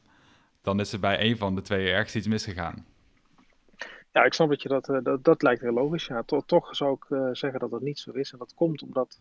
[0.61, 2.85] dan is er bij een van de twee ergens iets misgegaan.
[4.11, 6.05] Ja, ik snap dat je dat, eh, dat, dat lijkt heel logisch.
[6.05, 8.31] Ja, toch, toch zou ik eh, zeggen dat dat niet zo is.
[8.31, 9.19] En dat komt omdat,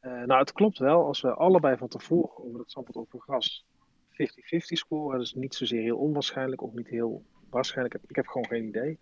[0.00, 3.66] eh, nou het klopt wel, als we allebei van tevoren over het standpunt over gas
[4.10, 7.22] 50-50 scoren, dat is niet zozeer heel onwaarschijnlijk, ook niet heel
[7.54, 7.98] waarschijnlijk.
[8.06, 8.98] Ik heb gewoon geen idee.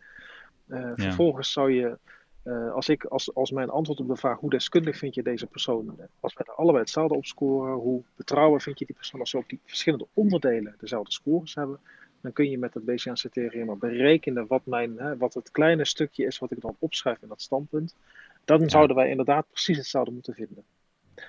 [0.68, 1.98] Eh, Vervolgens zou je,
[2.42, 5.46] eh, als, ik, als, als mijn antwoord op de vraag hoe deskundig vind je deze
[5.46, 9.38] persoon, als er allebei hetzelfde op scoren, hoe betrouwbaar vind je die persoon, als we
[9.38, 11.80] op die verschillende onderdelen dezelfde scores hebben,
[12.20, 16.38] dan kun je met het theorema berekenen wat, mijn, hè, wat het kleine stukje is
[16.38, 17.96] wat ik dan opschrijf in dat standpunt.
[18.44, 20.64] Dan zouden wij inderdaad precies hetzelfde moeten vinden.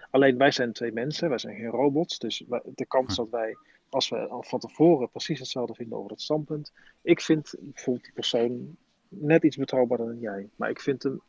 [0.09, 2.19] Alleen wij zijn twee mensen, wij zijn geen robots.
[2.19, 2.43] Dus
[2.75, 3.57] de kans dat wij,
[3.93, 6.71] als we al van tevoren precies hetzelfde vinden over het standpunt.
[7.01, 8.75] Ik vind bijvoorbeeld die persoon
[9.07, 10.49] net iets betrouwbaarder dan jij.
[10.55, 11.21] Maar ik vind hem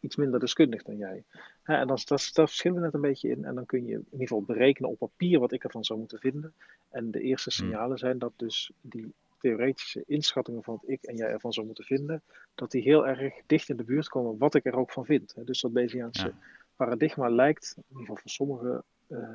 [0.00, 1.24] iets minder deskundig dan jij.
[1.62, 3.44] En dan, dat, daar verschillen we net een beetje in.
[3.44, 6.18] En dan kun je in ieder geval berekenen op papier wat ik ervan zou moeten
[6.18, 6.54] vinden.
[6.90, 11.28] En de eerste signalen zijn dat dus die theoretische inschattingen van wat ik en jij
[11.28, 12.22] ervan zou moeten vinden,
[12.54, 15.34] dat die heel erg dicht in de buurt komen wat ik er ook van vind.
[15.44, 16.34] Dus dat Bayesiaanse Ja.
[16.76, 19.28] paradigma lijkt, in ieder geval voor sommige, eh,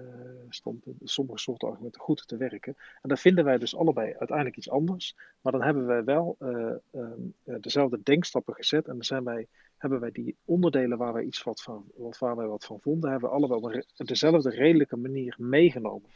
[0.50, 2.76] standpunten, sommige soorten argumenten goed te werken.
[3.02, 5.16] En dan vinden wij dus allebei uiteindelijk iets anders.
[5.42, 8.88] Maar dan hebben wij wel eh, ehm, eh, dezelfde denkstappen gezet.
[8.88, 11.86] En dan zijn wij, hebben wij die onderdelen waar wij iets wat van,
[12.20, 16.10] waar wij wat van vonden, hebben we allebei op dezelfde redelijke manier meegenomen.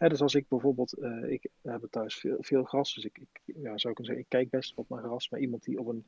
[0.00, 3.28] Hè, dus als ik bijvoorbeeld, eh, ik heb thuis veel, veel gras, dus ik, ik
[3.44, 5.28] ja, zou kunnen zeggen, ik kijk best wat naar gras.
[5.28, 6.06] Maar iemand die op een,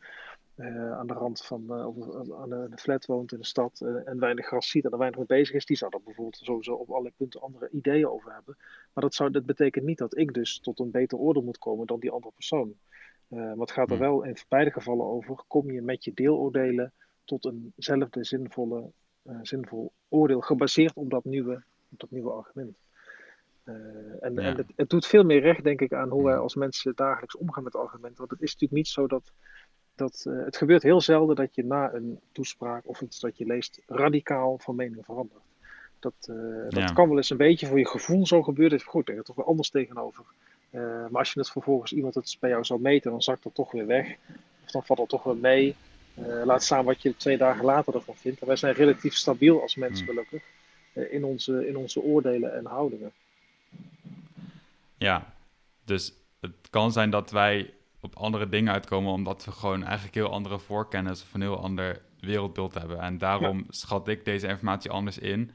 [0.55, 4.46] eh, aan de rand van, of aan de, flat woont in de stad en weinig
[4.46, 7.14] gras ziet en er weinig mee bezig is, die zou daar bijvoorbeeld sowieso op allerlei
[7.16, 8.57] punten andere ideeën over hebben.
[8.92, 11.87] Maar dat, zou, dat betekent niet dat ik dus tot een beter oordeel moet komen
[11.87, 12.74] dan die andere persoon.
[13.28, 14.05] Maar het gaat er Hmm.
[14.05, 16.92] wel in beide gevallen over, kom je met je deeloordelen
[17.24, 18.90] tot eenzelfde zinvolle,
[19.42, 22.81] zinvol oordeel, gebaseerd op dat nieuwe, op dat nieuwe argument.
[23.64, 23.75] Eh,
[24.20, 24.42] en Ja.
[24.42, 27.37] en het, het doet veel meer recht, denk ik, aan hoe wij als mensen dagelijks
[27.37, 28.18] omgaan met argumenten.
[28.18, 29.33] Want het is natuurlijk niet zo dat
[29.94, 33.46] dat uh, het gebeurt heel zelden dat je na een toespraak of iets dat je
[33.46, 35.42] leest radicaal van mening verandert.
[35.98, 38.81] Dat, uh, dat kan wel eens een beetje voor je gevoel zo gebeuren.
[38.81, 40.25] Goed, ik denk er toch wel anders tegenover.
[40.70, 43.72] Maar als je het vervolgens iemand het bij jou zou meten, dan zakt dat toch
[43.72, 44.16] weer weg.
[44.64, 45.77] Of dan valt het toch weer mee.
[46.44, 48.40] laat staan wat je twee dagen later ervan vindt.
[48.40, 50.14] En wij zijn relatief stabiel als mensen, hmm.
[50.14, 50.42] gelukkig,
[51.12, 53.12] in, onze, in onze oordelen en houdingen.
[54.96, 55.35] Ja,
[55.85, 60.30] dus het kan zijn dat wij op andere dingen uitkomen, omdat we gewoon eigenlijk heel
[60.30, 63.00] andere voorkennis of een heel ander wereldbeeld hebben.
[63.00, 65.50] En daarom schat ik deze informatie anders in.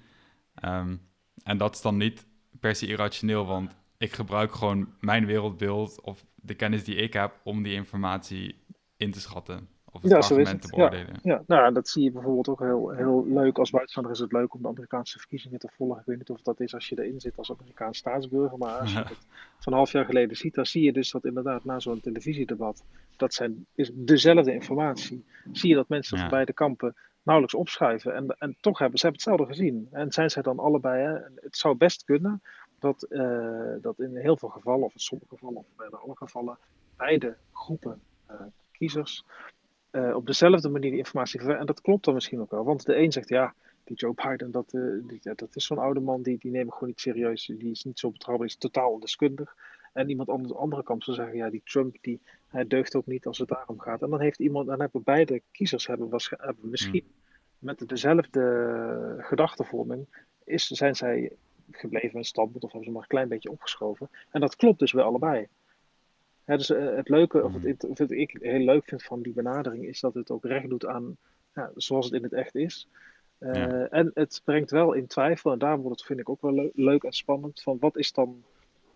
[0.55, 0.95] Ehm,
[1.43, 2.25] en dat is dan niet
[2.59, 7.39] per se irrationeel, want ik gebruik gewoon mijn wereldbeeld of de kennis die ik heb
[7.43, 8.63] om die informatie
[8.97, 11.19] in te schatten of het ja, argument te beoordelen.
[11.23, 13.57] Ja, ja, nou, dat zie je bijvoorbeeld ook heel, heel leuk.
[13.57, 15.99] Als buitenstaander is het leuk om de Amerikaanse verkiezingen te volgen.
[15.99, 18.57] Ik weet niet of dat is als je erin zit als Amerikaans staatsburger.
[18.57, 19.27] Maar als je het
[19.59, 22.83] van een half jaar geleden ziet, dan zie je dus dat inderdaad na zo'n televisiedebat,
[23.15, 25.25] dat zijn, is dezelfde informatie.
[25.51, 28.15] Zie je dat mensen van beide kampen nauwelijks opschuiven.
[28.15, 29.87] En, en toch hebben ze hebben hetzelfde gezien.
[29.91, 32.41] En zijn zij dan allebei, hè, het zou best kunnen
[32.79, 36.57] dat, uh, dat in heel veel gevallen, of in sommige gevallen, of bijna alle gevallen,
[36.97, 39.23] beide groepen uh, kiezers
[39.91, 41.67] uh, op dezelfde manier die informatie verwerken.
[41.67, 42.63] En dat klopt dan misschien ook wel.
[42.63, 45.99] Want de een zegt, ja, die Joe Biden, dat, uh, die, dat is zo'n oude
[45.99, 47.45] man, die, die neem ik gewoon niet serieus.
[47.45, 49.55] Die is niet zo betrouwbaar, die is totaal ondeskundig.
[49.93, 53.05] En iemand aan de andere kant zou zeggen, ja, die Trump, die, hij deugt ook
[53.05, 54.01] niet als het daarom gaat.
[54.01, 57.11] En dan heeft iemand, dan hebben beide kiezers hebben, hebben misschien hmm.
[57.59, 60.07] met dezelfde gedachtenvorming,
[60.43, 61.31] is, zijn zij
[61.71, 64.09] gebleven met standpunt of hebben ze maar een klein beetje opgeschoven.
[64.31, 65.47] En dat klopt dus bij allebei.
[66.47, 69.85] Ja, dus uh, het leuke, of het, wat ik heel leuk vind van die benadering,
[69.85, 71.17] is dat het ook recht doet aan
[71.53, 72.87] ja, zoals het in het echt is.
[73.39, 76.53] Uh, En het brengt wel in twijfel, en daar wordt het, vind ik ook wel
[76.53, 78.43] le leuk en spannend, van wat is dan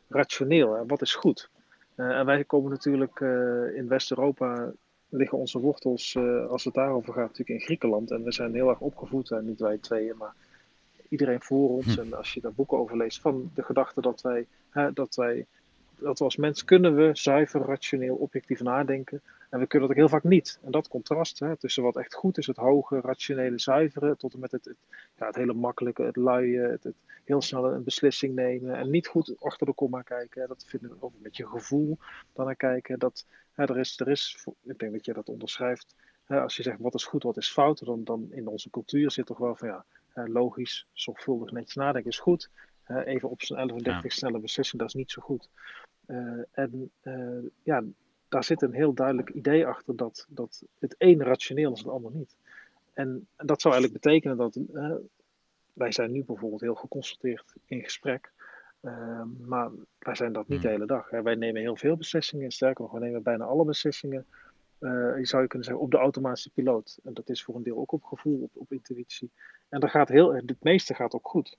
[0.07, 1.49] rationeel en wat is goed.
[1.95, 3.19] Uh, en wij komen natuurlijk
[3.75, 4.71] in West-Europa,
[5.09, 6.17] liggen onze wortels,
[6.49, 8.11] als het daarover gaat, natuurlijk in Griekenland.
[8.11, 10.33] En we zijn heel erg opgevoed, en niet wij tweeën, maar
[11.09, 11.95] iedereen voor ons.
[11.95, 12.01] Hm.
[12.01, 14.47] En als je daar boeken over leest, van de gedachte dat wij,
[14.93, 15.45] dat wij
[16.01, 19.21] dat we als mens kunnen we zuiver, rationeel, objectief nadenken.
[19.49, 20.59] En we kunnen dat ook heel vaak niet.
[20.63, 24.39] En dat contrast hè, tussen wat echt goed is, het hoge, rationele, zuivere, tot en
[24.39, 24.77] met het, het,
[25.17, 28.75] ja, het hele makkelijke, het luie, het, het, heel snel een beslissing nemen.
[28.75, 30.47] En niet goed achter de komma kijken.
[30.47, 31.97] Dat vinden we ook met je gevoel
[32.33, 32.99] dan naar kijken.
[32.99, 35.95] Dat, hè, er is, er is, ik denk dat je dat onderschrijft.
[36.25, 39.11] Hè, als je zegt wat is goed, wat is fout, dan, dan in onze cultuur
[39.11, 42.49] zit toch wel van ja, logisch, zorgvuldig, netjes nadenken is goed.
[43.05, 45.49] even op zijn 11 snelle beslissing, dat is niet zo goed.
[46.12, 47.84] Eh, en eh, ja,
[48.28, 52.12] daar zit een heel duidelijk idee achter dat, dat het een rationeel is, het ander
[52.12, 52.36] niet.
[52.93, 54.93] En dat zou eigenlijk betekenen dat uh,
[55.74, 58.32] wij zijn nu bijvoorbeeld heel geconsulteerd in gesprek,
[58.82, 59.69] uh, maar
[60.00, 60.67] wij zijn dat niet hmm.
[60.67, 61.10] de hele dag.
[61.10, 61.21] Hè.
[61.21, 64.26] Wij nemen heel veel beslissingen, sterker nog, we nemen bijna alle beslissingen,
[64.80, 67.00] uh, je zou je kunnen zeggen, op de automatische piloot.
[67.04, 69.32] En dat is voor een deel ook op gevoel, op, op intuïtie.
[69.69, 71.58] En dat gaat heel, het meeste gaat ook goed.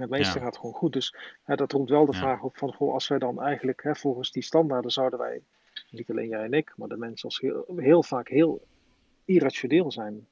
[0.00, 0.92] Het meeste gaat gewoon goed.
[0.92, 3.94] Dus hè, dat roept wel de vraag op van, goh, als wij dan eigenlijk hè,
[3.94, 5.42] volgens die standaarden zouden wij,
[5.90, 8.66] niet alleen jij en ik, maar de mensen als heel, heel vaak heel
[9.24, 10.28] irrationeel zijn.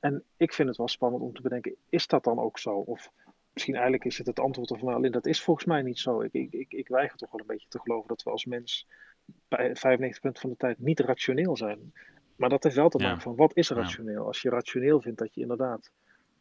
[0.00, 2.74] En ik vind het wel spannend om te bedenken, is dat dan ook zo?
[2.74, 3.10] Of
[3.52, 6.20] misschien eigenlijk is het het antwoord van alleen dat is volgens mij niet zo.
[6.20, 8.86] Ik, ik, ik, ik weiger toch wel een beetje te geloven dat we als mens
[9.48, 9.76] bij 95%
[10.20, 11.92] van de tijd niet rationeel zijn.
[12.36, 14.26] Maar dat heeft wel te maken van wat is rationeel?
[14.26, 15.90] Als je rationeel vindt dat je inderdaad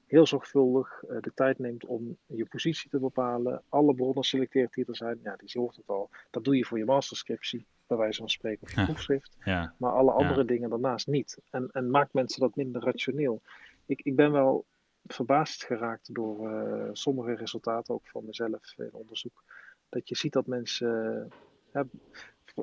[0.08, 4.86] heel zorgvuldig uh, de tijd neemt om je positie te bepalen, alle bronnen selecteert die
[4.86, 5.20] er zijn.
[5.24, 6.10] Ja, die hoort het al.
[6.30, 9.38] Dat doe je voor je masterscriptie, bij wijze van spreken, of je proefschrift.
[9.44, 9.74] Ja.
[9.78, 11.38] Maar alle andere dingen daarnaast niet.
[11.50, 13.42] En, en maakt mensen dat minder rationeel.
[13.86, 14.66] Ik, ik ben wel
[15.06, 19.44] verbaasd geraakt door uh, sommige resultaten, ook van mezelf in onderzoek.
[19.90, 21.32] Dat je ziet dat mensen.
[21.74, 21.82] Uh,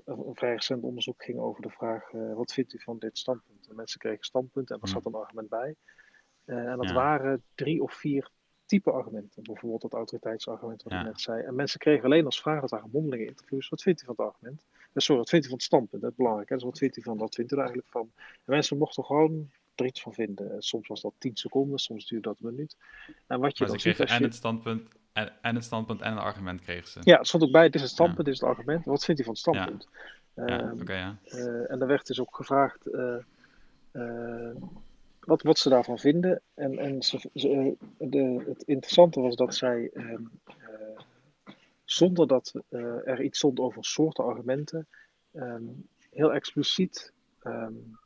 [0.05, 3.69] een vrij recent onderzoek ging over de vraag: wat vindt u van dit standpunt?
[3.69, 5.77] En mensen kregen standpunt en er zat een argument bij.
[6.47, 8.31] Uh, en dat waren drie of vier
[8.67, 9.43] type argumenten.
[9.43, 11.01] Bijvoorbeeld dat autoriteitsargument wat ja.
[11.01, 11.43] ik net zei.
[11.43, 14.27] En mensen kregen alleen als vraag, dat waren mondelinge interviews, wat vindt u van het
[14.27, 14.65] argument?
[14.71, 16.03] Uh, sorry, wat vindt u van het standpunt?
[16.03, 16.49] Dat is belangrijk.
[16.49, 16.55] Hè?
[16.55, 18.13] Dus wat vindt u van, wat vindt u er eigenlijk van?
[18.17, 20.63] En mensen mochten gewoon er iets van vinden.
[20.63, 22.77] Soms was dat 10 seconden, soms duurde dat een minuut.
[23.27, 26.23] En wat je maar dan ziet, en het standpunt en, en, het standpunt en het
[26.23, 27.01] argument kregen ze.
[27.03, 28.25] Ja, het stond ook bij, dit is het standpunt, ja.
[28.25, 28.85] dit is het argument.
[28.85, 29.89] Wat vindt u van het standpunt?
[30.35, 30.61] Ja.
[30.61, 31.19] Um, okay, ja.
[31.25, 33.17] Uh, en er werd dus ook gevraagd, uh,
[35.27, 36.41] wat, wat ze daarvan vinden.
[36.55, 40.19] En, en ze, ze, de, het interessante was dat zij, uh, uh,
[41.85, 44.87] zonder dat uh, er iets stond over soorten argumenten,
[45.33, 47.99] um, heel expliciet um,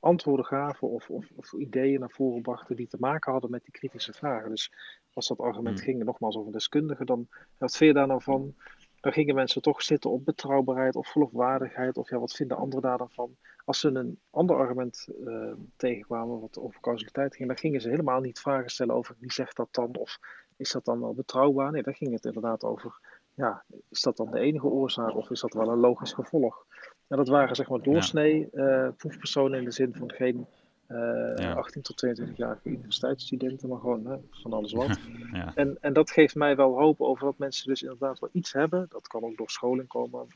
[0.00, 3.72] antwoorden gaven of, of, of, ideeën naar voren brachten die te maken hadden met die
[3.72, 4.50] kritische vragen.
[4.50, 4.72] Dus
[5.12, 5.84] als dat argument hmm.
[5.84, 8.54] ging, nogmaals over deskundigen, dan wat vind je daar nou van?
[9.00, 11.96] Dan gingen mensen toch zitten op betrouwbaarheid of geloofwaardigheid.
[11.96, 13.36] Of ja, wat vinden anderen daar dan van?
[13.64, 18.20] Als ze een ander argument uh, tegenkwamen wat over causaliteit ging, dan gingen ze helemaal
[18.20, 19.96] niet vragen stellen over wie zegt dat dan?
[19.96, 20.18] Of
[20.56, 21.72] is dat dan wel betrouwbaar?
[21.72, 23.00] Nee, dan ging het inderdaad over,
[23.34, 26.66] ja, is dat dan de enige oorzaak of is dat wel een logisch gevolg?
[27.08, 30.46] En dat waren zeg maar doorsnee uh, proefpersonen in de zin van geen
[30.88, 34.98] uh, 18 tot 22-jarige universiteitsstudenten, maar gewoon hè, van alles wat.
[35.32, 35.52] ja.
[35.54, 38.86] en, en dat geeft mij wel hoop over dat mensen dus inderdaad wel iets hebben,
[38.90, 40.26] dat kan ook door scholing komen,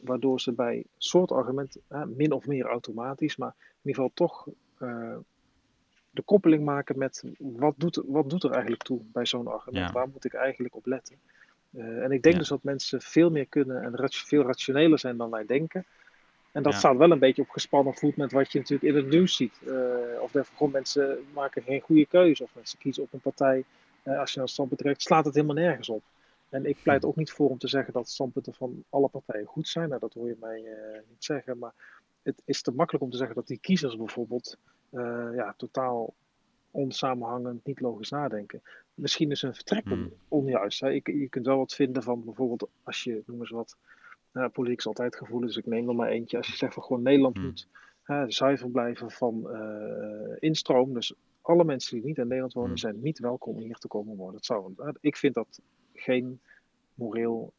[0.00, 5.16] waardoor ze bij soort argumenten, min of meer automatisch, maar in ieder geval toch uh,
[6.10, 10.08] de koppeling maken met wat doet, wat doet er eigenlijk toe bij zo'n argument, waar
[10.08, 11.16] moet ik eigenlijk op letten.
[11.70, 15.30] Uh, en ik denk dus dat mensen veel meer kunnen en veel rationeler zijn dan
[15.30, 15.84] wij denken.
[16.54, 19.10] En dat staat wel een beetje op gespannen voet met wat je natuurlijk in het
[19.10, 19.60] nieuws ziet.
[19.66, 19.74] Uh,
[20.20, 22.42] of gewoon mensen maken geen goede keuze.
[22.42, 23.64] Of mensen kiezen op een partij.
[24.04, 26.02] Uh, als je naar het standpunt trekt, slaat het helemaal nergens op.
[26.48, 29.68] En ik pleit ook niet voor om te zeggen dat standpunten van alle partijen goed
[29.68, 29.88] zijn.
[29.88, 31.58] Nou, dat hoor je mij uh, niet zeggen.
[31.58, 31.72] Maar
[32.22, 34.56] het is te makkelijk om te zeggen dat die kiezers bijvoorbeeld
[35.34, 36.14] ja, totaal
[36.70, 38.62] onsamenhangend, niet logisch nadenken.
[38.94, 40.16] Misschien is een vertrekpunt mm.
[40.28, 40.80] onjuist.
[40.80, 40.88] Hè?
[40.88, 43.76] Je, je kunt wel wat vinden van bijvoorbeeld als je, noem eens wat,
[44.52, 46.36] politiek is altijd gevoelig, dus ik neem er maar eentje.
[46.36, 47.44] Als je zegt van gewoon Nederland hmm.
[47.44, 47.66] moet
[48.34, 50.94] zuiver blijven van uh, instroom.
[50.94, 52.78] Dus alle mensen die niet in Nederland wonen, hmm.
[52.78, 54.32] zijn niet welkom hier te komen wonen.
[54.32, 55.60] Dat zou, uh, ik vind dat
[55.92, 56.40] geen
[56.94, 57.52] moreel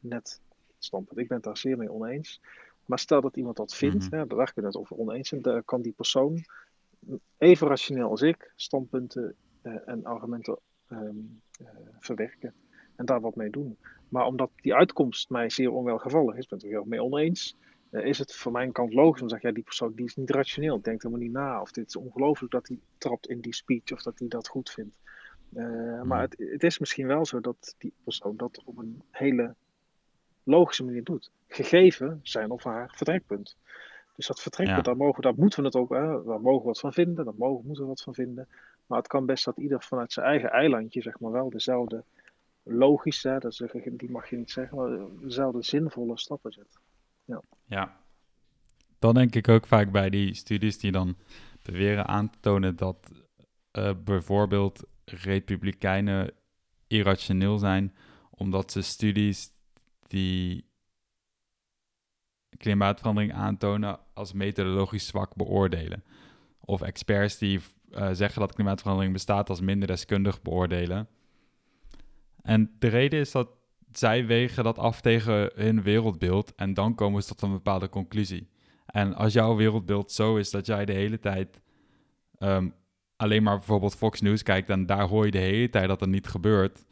[0.00, 0.40] net
[0.78, 1.18] standpunt.
[1.18, 2.40] Ik ben het daar zeer mee oneens.
[2.86, 4.28] Maar stel dat iemand dat vindt, mm -hmm.
[4.28, 6.44] daar kunnen we het over oneens zijn, dan kan die persoon
[7.38, 12.54] even rationeel als ik standpunten uh, en argumenten um, uh, verwerken
[12.96, 13.76] en daar wat mee doen.
[14.12, 17.56] Maar omdat die uitkomst mij zeer onwelgevallig is, ben ik het er heel mee oneens,
[17.90, 20.16] uh, is het van mijn kant logisch om te zeggen, ja, die persoon die is
[20.16, 23.54] niet rationeel, denkt helemaal niet na, of dit is ongelooflijk dat hij trapt in die
[23.54, 24.96] speech, of dat hij dat goed vindt.
[25.52, 29.54] Uh, maar het, het, is misschien wel zo dat die persoon dat op een hele
[30.42, 33.56] logische manier doet, gegeven zijn of haar vertrekpunt.
[34.16, 34.92] Dus dat vertrekpunt, ja.
[34.92, 37.34] daar, mogen, daar moeten we het ook, hè, daar mogen we wat van vinden, daar
[37.36, 38.48] mogen, moeten we wat van vinden.
[38.86, 42.04] Maar het kan best dat ieder vanuit zijn eigen eilandje, zeg maar wel, dezelfde
[42.62, 46.78] logisch, hè, dat die mag je niet zeggen, maar dezelfde zinvolle stappen zet.
[47.24, 47.42] Ja.
[47.64, 48.00] ja.
[48.98, 51.16] Dan denk ik ook vaak bij die studies die dan
[51.62, 53.10] beweren aan te tonen dat
[53.78, 56.32] uh, bijvoorbeeld republikeinen
[56.86, 57.94] irrationeel zijn,
[58.30, 59.50] omdat ze studies
[60.06, 60.70] die
[62.56, 66.04] klimaatverandering aantonen als methodologisch zwak beoordelen.
[66.60, 71.08] Of experts die uh, zeggen dat klimaatverandering bestaat als minder deskundig beoordelen.
[72.42, 73.48] En de reden is dat
[73.92, 78.48] zij wegen dat af tegen hun wereldbeeld en dan komen ze tot een bepaalde conclusie.
[78.86, 81.60] En als jouw wereldbeeld zo is dat jij de hele tijd
[82.38, 82.74] um,
[83.16, 86.08] alleen maar bijvoorbeeld Fox News kijkt en daar hoor je de hele tijd dat er
[86.08, 86.84] niet gebeurt,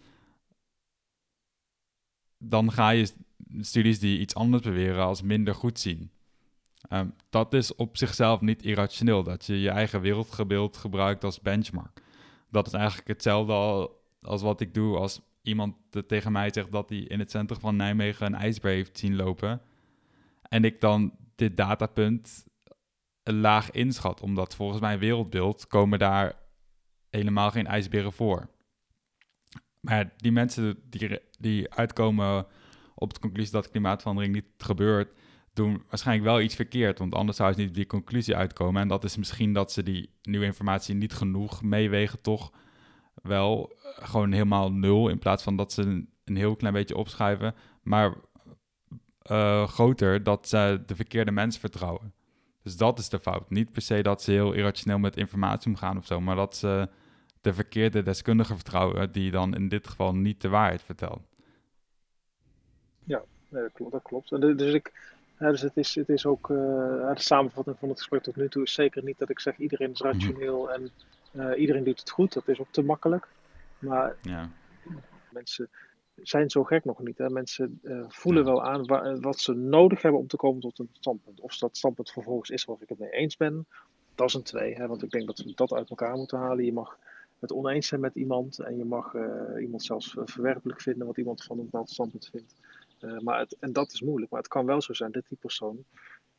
[2.38, 3.12] dan ga je
[3.60, 6.10] studies die iets anders beweren als minder goed zien.
[6.88, 12.02] Um, dat is op zichzelf niet irrationeel, dat je je eigen wereldbeeld gebruikt als benchmark.
[12.50, 13.90] Dat is eigenlijk hetzelfde
[14.22, 15.76] als wat ik doe als iemand
[16.06, 19.60] tegen mij zegt dat hij in het centrum van Nijmegen een ijsbeer heeft zien lopen.
[20.42, 22.44] En ik dan dit datapunt
[23.22, 26.34] laag inschat, omdat volgens mijn wereldbeeld komen daar
[27.10, 28.48] helemaal geen ijsberen voor.
[29.80, 32.46] Maar die mensen die, die uitkomen
[32.94, 35.18] op de conclusie dat klimaatverandering niet gebeurt,
[35.52, 36.98] doen waarschijnlijk wel iets verkeerd.
[36.98, 38.82] Want anders zou ze niet die conclusie uitkomen.
[38.82, 42.52] En dat is misschien dat ze die nieuwe informatie niet genoeg meewegen, toch
[43.22, 45.08] wel eh, gewoon helemaal nul.
[45.08, 45.82] In plaats van dat ze
[46.24, 47.54] een, heel klein beetje opschuiven.
[47.82, 48.14] Maar
[49.30, 52.14] uh, groter dat ze de verkeerde mensen vertrouwen.
[52.62, 53.50] Dus dat is de fout.
[53.50, 56.88] Niet per se dat ze heel irrationeel met informatie omgaan of zo, maar dat ze
[57.40, 61.20] de verkeerde deskundige vertrouwen, die dan in dit geval niet de waarheid vertelt.
[63.04, 63.92] Ja, dat klopt.
[63.92, 64.40] Dat klopt.
[64.40, 64.92] Dus, ik,
[65.38, 68.48] ja, dus het, is, het is ook, uh, de samenvatting van het gesprek tot nu
[68.48, 70.72] toe is zeker niet dat ik zeg iedereen is rationeel mhm.
[70.72, 70.90] en
[71.32, 72.32] uh, iedereen doet het goed.
[72.32, 73.28] Dat is ook te makkelijk.
[73.78, 74.50] Maar ja.
[75.30, 75.68] mensen
[76.22, 77.18] zijn zo gek nog niet.
[77.18, 77.30] Hè?
[77.30, 78.86] Mensen uh, voelen wel aan
[79.20, 81.40] wat ze nodig hebben om te komen tot een standpunt.
[81.40, 83.66] Of dat standpunt vervolgens is waar ik het mee eens ben,
[84.14, 84.74] dat is een twee.
[84.74, 84.86] Hè?
[84.86, 86.64] Want ik denk dat we dat uit elkaar moeten halen.
[86.64, 86.98] Je mag
[87.38, 91.44] het oneens zijn met iemand en je mag uh, iemand zelfs verwerpelijk vinden wat iemand
[91.44, 92.54] van een bepaald standpunt vindt.
[93.00, 94.30] Uh, maar het, en dat is moeilijk.
[94.30, 95.84] Maar het kan wel zo zijn dat die persoon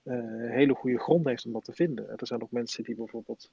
[0.03, 2.09] hele goede grond heeft om dat te vinden.
[2.09, 3.49] Er zijn ook mensen die bijvoorbeeld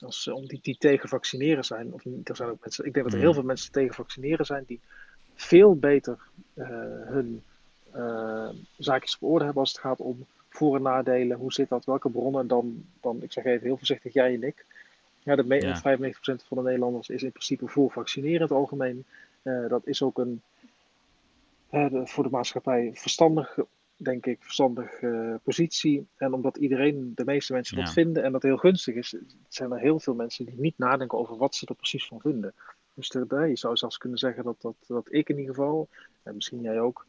[0.00, 1.92] als, om die, die tegen vaccineren zijn.
[1.92, 3.34] Of er zijn ook mensen, ik denk dat er heel mm.
[3.34, 4.80] veel mensen tegen vaccineren zijn die
[5.34, 6.18] veel beter
[6.54, 6.66] uh,
[7.04, 7.42] hun
[7.96, 11.36] uh, zaakjes op orde hebben als het gaat om voor- en nadelen.
[11.36, 11.84] Hoe zit dat?
[11.84, 14.64] Welke bronnen dan, dan ik zeg even heel voorzichtig, jij en ik.
[15.22, 15.98] Ja, de ja.
[15.98, 19.04] 95% van de Nederlanders is in principe voor vaccineren in het algemeen.
[19.42, 20.42] Uh, dat is ook een
[22.04, 23.58] voor de maatschappij verstandig,
[23.96, 26.06] denk ik, verstandige positie.
[26.16, 29.16] En omdat iedereen, de meeste mensen dat vinden en dat heel gunstig is,
[29.48, 32.54] zijn er heel veel mensen die niet nadenken over wat ze er precies van vinden.
[32.94, 35.88] Dus je zou zelfs kunnen zeggen dat, dat, dat ik in ieder geval,
[36.22, 37.06] en misschien jij ook,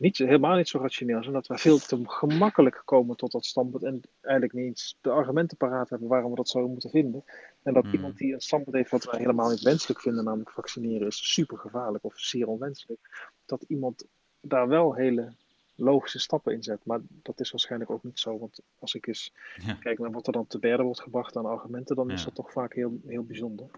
[0.00, 1.34] niet, helemaal niet zo rationeel zijn.
[1.34, 5.56] Dat we veel te gemakkelijk komen tot dat standpunt en eigenlijk niet eens de argumenten
[5.56, 7.24] paraat hebben waarom we dat zouden moeten vinden.
[7.62, 7.92] En dat hmm.
[7.92, 11.58] iemand die een standpunt heeft wat wij helemaal niet wenselijk vinden, namelijk vaccineren is super
[11.58, 13.00] gevaarlijk of zeer onwenselijk,
[13.46, 14.06] dat iemand
[14.40, 15.32] daar wel hele
[15.80, 16.84] logische stappen in zet.
[16.84, 19.32] Maar dat is waarschijnlijk ook niet zo, want als ik eens
[19.80, 22.52] kijk naar wat er dan te berden wordt gebracht aan argumenten, dan is dat toch
[22.52, 23.68] vaak heel, heel bijzonder.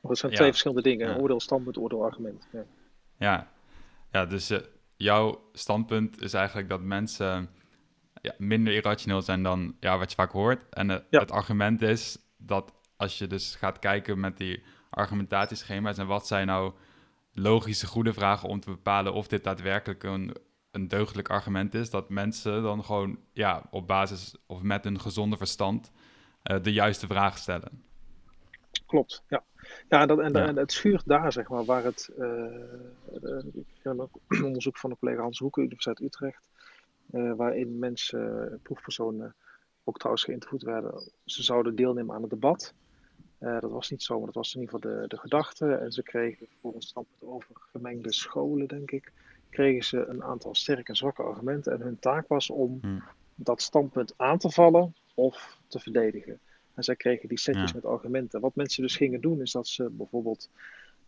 [0.00, 2.48] Maar het zijn twee verschillende dingen, oordeel, standpunt, oordeel, argument.
[3.18, 3.50] Ja,
[4.12, 4.26] ja.
[4.26, 4.58] dus uh,
[4.96, 7.48] jouw standpunt is eigenlijk dat mensen
[8.22, 10.68] ja, minder irrationeel zijn dan ja, wat je vaak hoort.
[10.68, 16.26] En het argument is dat als je dus gaat kijken met die argumentatieschema's en wat
[16.26, 16.72] zijn nou
[17.32, 20.36] logische goede vragen om te bepalen of dit daadwerkelijk een,
[20.72, 25.36] een deugdelijk argument is, dat mensen dan gewoon ja, op basis of met een gezonde
[25.36, 25.90] verstand
[26.50, 27.84] uh, de juiste vraag stellen.
[28.86, 29.44] Klopt, ja.
[29.88, 32.10] Ja, dat, en, en het schuurt daar, zeg maar, waar het.
[32.18, 36.48] Uh, ik heb ook onderzoek van de collega Hans Hoeken, Universiteit Utrecht,
[37.36, 39.34] waarin mensen, proefpersonen,
[39.84, 41.10] ook trouwens geïnterviewd werden.
[41.24, 42.74] Ze zouden deelnemen aan het debat.
[43.40, 45.74] Uh, dat was niet zo, maar dat was in ieder geval de, de gedachte.
[45.74, 49.12] En ze kregen voor een standpunt over gemengde scholen, denk ik,
[49.52, 51.72] kregen ze een aantal sterke en zwakke argumenten.
[51.72, 53.02] En hun taak was om hmm.
[53.34, 56.40] dat standpunt aan te vallen of te verdedigen.
[56.74, 58.40] En zij kregen die setjes met argumenten.
[58.40, 60.50] Wat mensen dus gingen doen, is dat ze bijvoorbeeld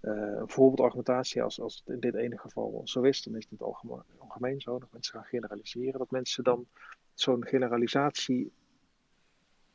[0.01, 3.51] uh, een voorbeeldargumentatie, als, als het in dit ene geval zo is, dan is het
[3.51, 6.67] in het algemeen, algemeen zo, dat mensen gaan generaliseren, dat mensen dan
[7.15, 8.53] zo'n generalisatie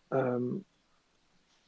[0.10, 0.64] um,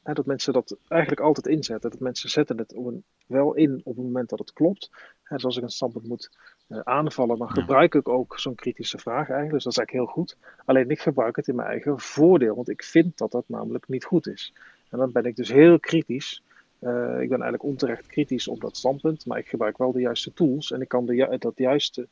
[0.02, 1.90] dat mensen dat eigenlijk altijd inzetten.
[1.90, 4.90] Dat mensen zetten het op een, wel in op het moment dat het klopt.
[5.28, 6.30] dus als ik een standpunt moet
[6.68, 9.52] uh, aanvallen, dan gebruik ik ook zo'n kritische vraag eigenlijk.
[9.52, 10.36] Dus dat is eigenlijk heel goed.
[10.64, 14.04] Alleen ik gebruik het in mijn eigen voordeel, want ik vind dat dat namelijk niet
[14.04, 14.52] goed is.
[14.90, 16.42] En dan ben ik dus heel kritisch.
[16.80, 16.90] Uh,
[17.20, 20.72] ik ben eigenlijk onterecht kritisch op dat standpunt, maar ik gebruik wel de juiste tools
[20.72, 22.08] en ik kan de, dat juiste,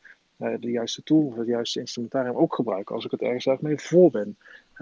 [0.61, 3.79] de juiste tool of het juiste instrumentarium ook gebruiken als ik het ergens uit mee
[3.79, 4.37] voor ben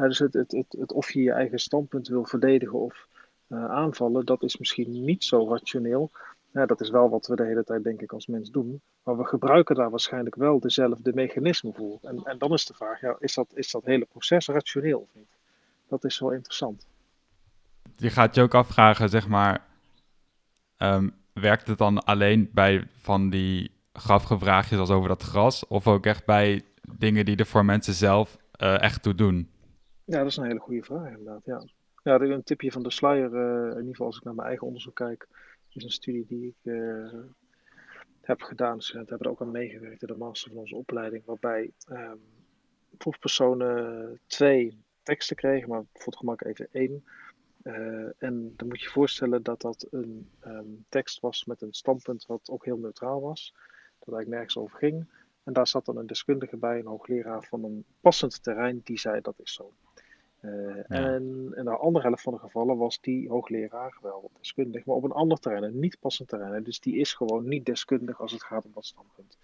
[0.07, 3.07] dus het, het, het, het, of je je eigen standpunt wil verdedigen of
[3.49, 6.11] uh, aanvallen, dat is misschien niet zo rationeel.
[6.53, 8.81] Dat is wel wat we de hele tijd, denk ik, als mens doen.
[9.03, 11.99] Maar we gebruiken daar waarschijnlijk wel dezelfde mechanismen voor.
[12.03, 15.09] En, en dan is de vraag, ja, is, dat, is dat hele proces rationeel of
[15.13, 15.29] niet?
[15.89, 16.87] Dat is wel interessant.
[17.97, 19.67] Je gaat je ook afvragen, zeg maar,
[20.79, 25.67] um, werkt het dan alleen bij van die grappige vraagjes als over dat gras?
[25.67, 26.63] Of ook echt bij
[26.99, 29.51] dingen die er voor mensen zelf uh, echt toe doen?
[30.05, 31.45] Ja, dat is een hele goede vraag inderdaad.
[31.45, 31.63] Ja,
[32.03, 34.67] ja een tipje van de sluier, uh, in ieder geval als ik naar mijn eigen
[34.67, 35.29] onderzoek kijk,
[35.73, 37.09] is een studie die ik uh,
[38.21, 38.83] heb gedaan.
[38.83, 42.21] Studenten hebben er ook aan meegewerkt in de master van onze opleiding, waarbij um,
[42.97, 47.05] proefpersonen twee teksten kregen, maar voor het gemak even één.
[48.19, 52.27] En dan moet je je voorstellen dat dat een um, tekst was met een standpunt
[52.27, 53.55] wat ook heel neutraal was,
[54.11, 55.07] dat eigenlijk nergens over ging.
[55.45, 59.21] En daar zat dan een deskundige bij, een hoogleraar van een passend terrein, die zei
[59.21, 59.73] dat is zo.
[60.41, 64.97] Uh, En in de andere helft van de gevallen was die hoogleraar wel deskundig, maar
[64.97, 66.63] op een ander terrein, een niet passend terrein.
[66.63, 69.39] Dus die is gewoon niet deskundig als het gaat om dat standpunt.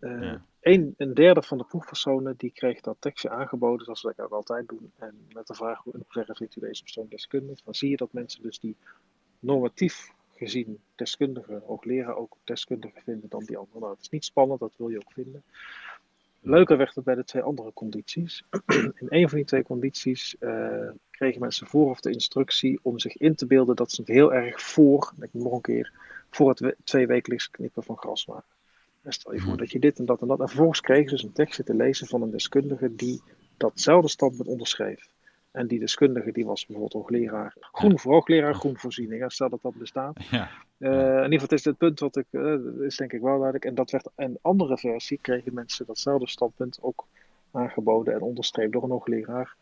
[0.00, 4.26] Uh, een, een, derde van de proefpersonen die kreeg dat tekstje aangeboden, zoals we dat
[4.26, 4.92] ook altijd doen.
[4.96, 8.12] En met de vraag in hoeverre vindt u deze persoon deskundig, dan zie je dat
[8.12, 8.76] mensen dus die
[9.38, 13.78] normatief gezien deskundige hoogleraar ook deskundiger vinden dan die andere.
[13.78, 15.42] Nou, het is niet spannend, dat wil je ook vinden.
[16.40, 18.44] Leuker werd het bij de twee andere condities.
[19.00, 23.34] In een van die twee condities uh, kregen mensen vooraf de instructie om zich in
[23.34, 25.92] te beelden dat ze het heel erg voor, ik nog een keer,
[26.30, 28.44] voor het twee wekelijks knippen van gras waren.
[29.02, 29.58] En stel je voor hmm.
[29.58, 30.40] dat je dit en dat en dat.
[30.40, 33.22] En vervolgens kregen ze dus een tekstje te lezen van een deskundige die
[33.56, 35.08] datzelfde standpunt onderschreef.
[35.50, 39.32] En die deskundige die was bijvoorbeeld hoogleraar groen voor hoogleraar groenvoorziening.
[39.32, 40.24] Stel dat dat bestaat.
[40.30, 40.50] Ja.
[40.78, 43.34] Uh, in ieder geval, het is het punt wat ik, uh, is denk ik wel
[43.34, 43.64] duidelijk.
[43.64, 47.06] En dat werd een andere versie, kregen mensen datzelfde standpunt ook
[47.50, 49.56] aangeboden en onderstreept door een hoogleraar.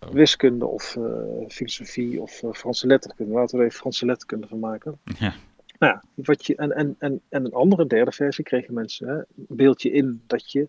[0.00, 0.10] Oh.
[0.10, 3.32] Wiskunde of uh, filosofie of Franse letterkunde.
[3.32, 4.98] Laten we er even Franse letterkunde van maken.
[5.18, 5.34] Ja.
[5.78, 9.08] Nou ja, wat je, en, en, en, en een andere derde versie kregen mensen.
[9.08, 10.68] Hè, beeld je in dat je,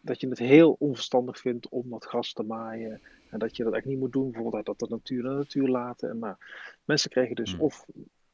[0.00, 3.74] dat je het heel onverstandig vindt om dat gras te maaien en dat je dat
[3.74, 6.10] echt niet moet doen, bijvoorbeeld dat de natuur de natuur laten.
[6.10, 6.36] En nou,
[6.84, 7.60] mensen kregen dus hmm.
[7.60, 7.86] of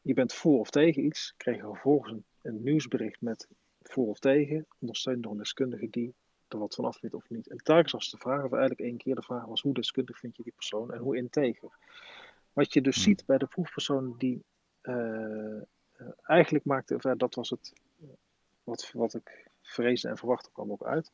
[0.03, 3.49] je bent voor of tegen iets, kregen vervolgens een, een, nieuwsbericht met
[3.83, 6.15] voor of tegen, ondersteund door een deskundige die
[6.49, 7.49] er wat van af weet of niet.
[7.49, 10.37] En telkens was de vraag, of eigenlijk één keer de vraag was, hoe deskundig vind
[10.37, 11.71] je die persoon en hoe integer?
[12.53, 13.05] Wat je dus hmm.
[13.05, 14.45] ziet bij de proefpersonen die
[14.83, 15.63] uh,
[16.23, 17.73] eigenlijk maakte, of, dat was het
[18.67, 21.13] wat, wat ik vreesde en verwachtte kwam ook uit.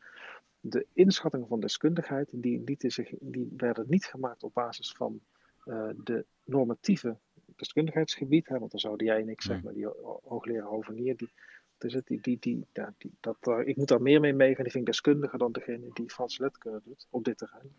[0.64, 5.20] De inschattingen van deskundigheid, die, lieten zich, die werden niet gemaakt op basis van
[5.64, 7.16] uh, de normatieve
[7.56, 8.48] deskundigheidsgebied.
[8.48, 9.86] Hè, want dan zouden jij en ik, zeg maar, die
[10.22, 11.32] hoogleraar Hovenier, die,
[11.78, 14.62] dus die, die, die, ja, die, dat, uh, ik moet daar meer mee meegaan.
[14.62, 17.72] Die vind ik deskundiger dan degene die Franse letterkunde doet op dit terrein.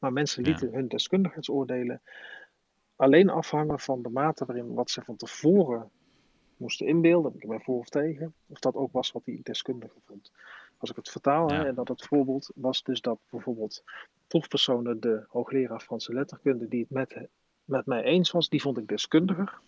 [0.00, 2.02] Maar mensen lieten hun deskundigheidsoordelen
[2.96, 5.90] alleen afhangen van de mate waarin wat ze van tevoren
[6.56, 10.32] moesten inbeelden, ik ben voor of tegen, of dat ook was wat die deskundige vond.
[10.82, 13.84] Als ik het vertaal, hè, en dat het voorbeeld was dus dat bijvoorbeeld
[14.26, 17.28] proefpersonen de hoogleraar Franse letterkunde die het met,
[17.64, 19.60] met mij eens was, die vond ik deskundiger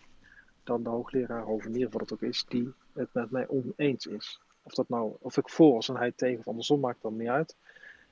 [0.65, 4.41] dan de hoogleraar Hovenier, wat het ook is, die het met mij oneens is.
[4.63, 7.29] Of, dat nou, of ik voor was en hij tegen of andersom, maakt dan niet
[7.29, 7.57] uit.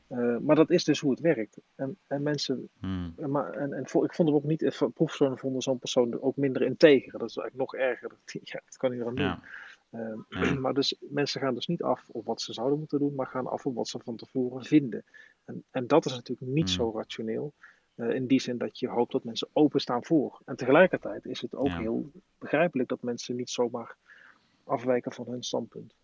[0.09, 1.59] Uh, maar dat is dus hoe het werkt.
[1.75, 2.69] En, en mensen.
[2.81, 3.15] Hmm.
[3.17, 4.77] Maar, en, en ik vond hem ook niet.
[4.95, 7.19] Proefpersonen vonden zo'n persoon ook minder integer.
[7.19, 8.09] Dat is eigenlijk nog erger.
[8.09, 9.39] Dat, ja, dat kan niet aan doen.
[9.93, 13.27] Uh, Maar dus mensen gaan dus niet af op wat ze zouden moeten doen, maar
[13.27, 15.05] gaan af op wat ze van tevoren vinden.
[15.45, 16.77] En, en dat is natuurlijk niet hmm.
[16.77, 17.53] zo rationeel.
[17.95, 20.41] Uh, in die zin dat je hoopt dat mensen openstaan voor.
[20.45, 23.97] En tegelijkertijd is het ook heel begrijpelijk dat mensen niet zomaar
[24.65, 25.95] afwijken van hun standpunt.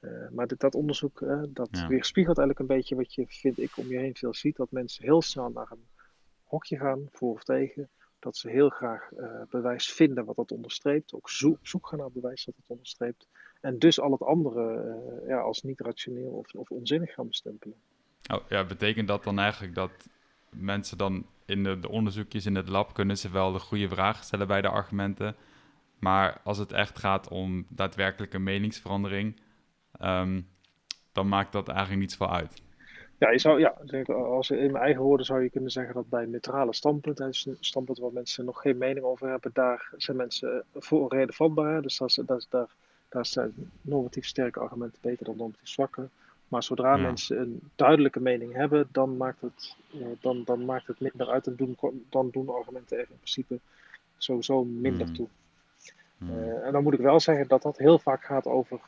[0.00, 3.76] Uh, maar dit, dat onderzoek uh, dat weerspiegelt eigenlijk een beetje wat je, vind ik,
[3.76, 4.56] om je heen veel ziet.
[4.56, 5.86] Dat mensen heel snel naar een
[6.44, 7.88] hokje gaan, voor of tegen.
[8.20, 11.14] Dat ze heel graag uh, bewijs vinden wat dat onderstreept.
[11.14, 13.28] Ook op zoek gaan naar bewijs dat het onderstreept.
[13.60, 14.94] En dus al het andere
[15.26, 17.76] ja, als niet rationeel of, of onzinnig gaan bestempelen.
[18.32, 19.90] Oh, ja, betekent dat dan eigenlijk dat
[20.50, 24.24] mensen dan in de, de onderzoekjes in het lab kunnen ze wel de goede vragen
[24.24, 25.36] stellen bij de argumenten.
[25.98, 29.40] Maar als het echt gaat om daadwerkelijke meningsverandering,
[30.00, 30.48] um,
[31.12, 32.62] dan maakt dat eigenlijk niets veel uit.
[33.20, 33.74] Ja, je zou, ja
[34.12, 37.56] als in mijn eigen woorden zou je kunnen zeggen dat bij neutrale standpunten, dus een
[37.60, 41.82] standpunt waar mensen nog geen mening over hebben, daar zijn mensen voor reden vatbaar.
[41.82, 42.68] Dus dat, dat, daar,
[43.08, 46.08] daar zijn normatief sterke argumenten beter dan normatief zwakke.
[46.48, 51.00] Maar zodra mensen een duidelijke mening hebben, dan maakt het, uh, dan, dan maakt het
[51.00, 51.46] minder uit.
[51.46, 51.76] En doen,
[52.08, 53.58] dan doen argumenten er in principe
[54.16, 55.14] sowieso minder hmm.
[55.14, 55.28] toe.
[56.18, 58.80] Uh, en dan moet ik wel zeggen dat dat heel vaak gaat over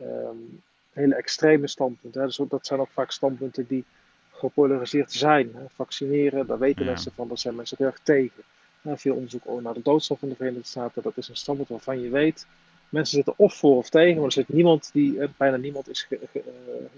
[0.00, 0.62] um,
[0.94, 2.20] hele extreme standpunten.
[2.20, 2.26] Hè.
[2.26, 3.84] Dus dat zijn ook vaak standpunten die
[4.30, 5.50] gepolariseerd zijn.
[5.54, 5.64] Hè.
[5.74, 8.42] Vaccineren, daar weten mensen van, daar zijn mensen heel erg tegen.
[8.82, 12.08] veel onderzoek naar de doodstraf in de Verenigde Staten, dat is een standpunt waarvan je
[12.08, 12.46] weet,
[12.88, 16.02] mensen zitten of voor of tegen, maar er zit niemand die, eh, bijna niemand is
[16.02, 16.42] ge, ge,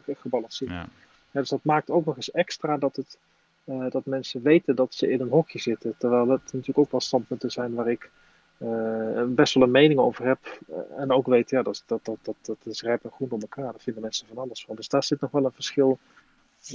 [0.05, 0.71] ge, gebalanceerd.
[0.71, 0.89] Ja.
[1.31, 3.19] dus dat maakt ook nog eens extra dat, het,
[3.65, 5.95] uh, dat mensen weten dat ze in een hokje zitten.
[5.99, 8.11] Terwijl het natuurlijk ook wel standpunten zijn waar ik
[8.59, 10.61] uh, best wel een mening over heb.
[10.71, 13.41] Uh, en ook weet, ja, dat, dat, dat, dat, dat is rijp en groen op
[13.41, 13.65] elkaar.
[13.65, 14.77] Daar vinden mensen van alles van.
[14.77, 15.99] Dus daar zit nog wel een verschil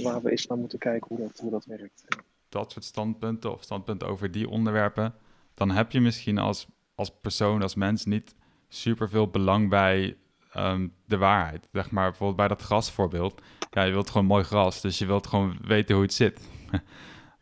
[0.02, 2.04] waar we eens naar moeten kijken hoe dat, hoe dat werkt.
[2.48, 5.14] Dat soort standpunten of standpunten over die onderwerpen,
[5.54, 8.34] dan heb je misschien als, als persoon, als mens niet
[8.68, 10.16] super veel belang bij
[10.56, 11.68] um, de waarheid.
[11.72, 13.42] Zeg maar bijvoorbeeld bij dat grasvoorbeeld.
[13.70, 16.40] Ja, je wilt gewoon mooi gras, dus je wilt gewoon weten hoe het zit.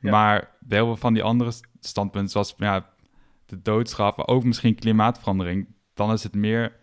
[0.01, 2.91] Maar heel veel van die andere standpunten, zoals ja,
[3.51, 6.78] de doodstraf, ook misschien klimaatverandering, dan is het meer.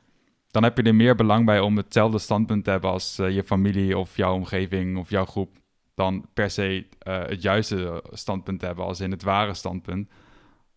[0.51, 3.43] Dan heb je er meer belang bij om hetzelfde standpunt te hebben als uh, je
[3.43, 5.55] familie of jouw omgeving of jouw groep.
[5.95, 10.09] Dan per se uh, het juiste standpunt te hebben als in het ware standpunt.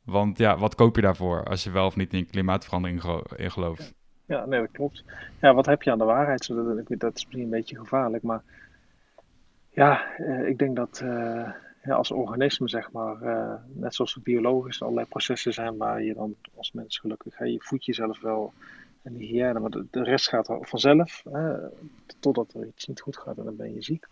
[0.05, 3.03] Want ja, wat koop je daarvoor als je wel of niet in klimaatverandering
[3.37, 3.95] in gelooft?
[4.27, 5.05] Ja, nee, dat klopt.
[5.41, 6.47] Ja, wat heb je aan de waarheid?
[6.87, 8.43] Dat is misschien een beetje gevaarlijk, maar
[9.71, 11.05] ja, uh, ik denk dat
[11.83, 16.35] ja, als organisme, zeg maar, uh, net zoals biologisch allerlei processen zijn waar je dan
[16.55, 18.53] als mens gelukkig, hè, je voedt jezelf wel
[19.03, 21.69] en die hygiëne, maar de, de rest gaat vanzelf, hè,
[22.21, 24.07] totdat er iets niet goed gaat en dan ben je ziek.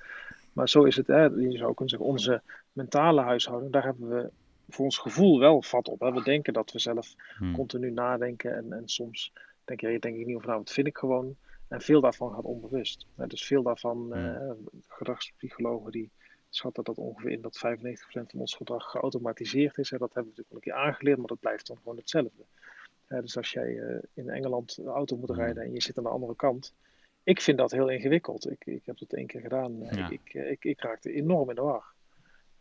[0.53, 2.43] Maar zo is het, hè, je zou kunnen zeggen, onze
[2.73, 4.31] mentale huishouding, daar hebben we
[4.69, 6.01] voor ons gevoel wel vat op.
[6.01, 6.13] Hè.
[6.13, 7.55] We denken dat we zelf hmm.
[7.55, 9.33] continu nadenken en, en soms
[9.65, 11.37] denk je, denk ik niet over nou, wat vind ik gewoon.
[11.69, 13.07] En veel daarvan gaat onbewust.
[13.15, 14.25] Dus veel daarvan, hmm.
[14.25, 14.51] uh,
[14.89, 16.11] gedragspsychologen die
[16.51, 17.61] schatten dat ongeveer in dat 95%
[18.11, 19.91] van ons gedrag geautomatiseerd is.
[19.91, 19.99] Hè.
[19.99, 22.45] Dat hebben we natuurlijk een keer aangeleerd, maar dat blijft dan gewoon hetzelfde.
[23.09, 26.11] dus als jij uh, in Engeland een auto moet rijden en je zit aan de
[26.11, 26.75] andere kant.
[27.23, 28.51] Ik vind dat heel ingewikkeld.
[28.51, 29.79] Ik, ik heb het één keer gedaan.
[29.79, 30.11] Ja.
[30.11, 31.85] Ik, ik, ik, ik, raakte enorm in de war.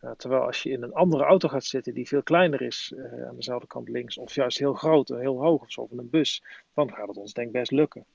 [0.00, 2.94] Uh, terwijl als je in een andere auto gaat zitten die veel kleiner is,
[3.28, 5.98] aan dezelfde kant links, of juist heel groot en heel hoog of zo, of in
[5.98, 6.42] een bus,
[6.74, 8.06] dan gaat het ons denk ik best lukken.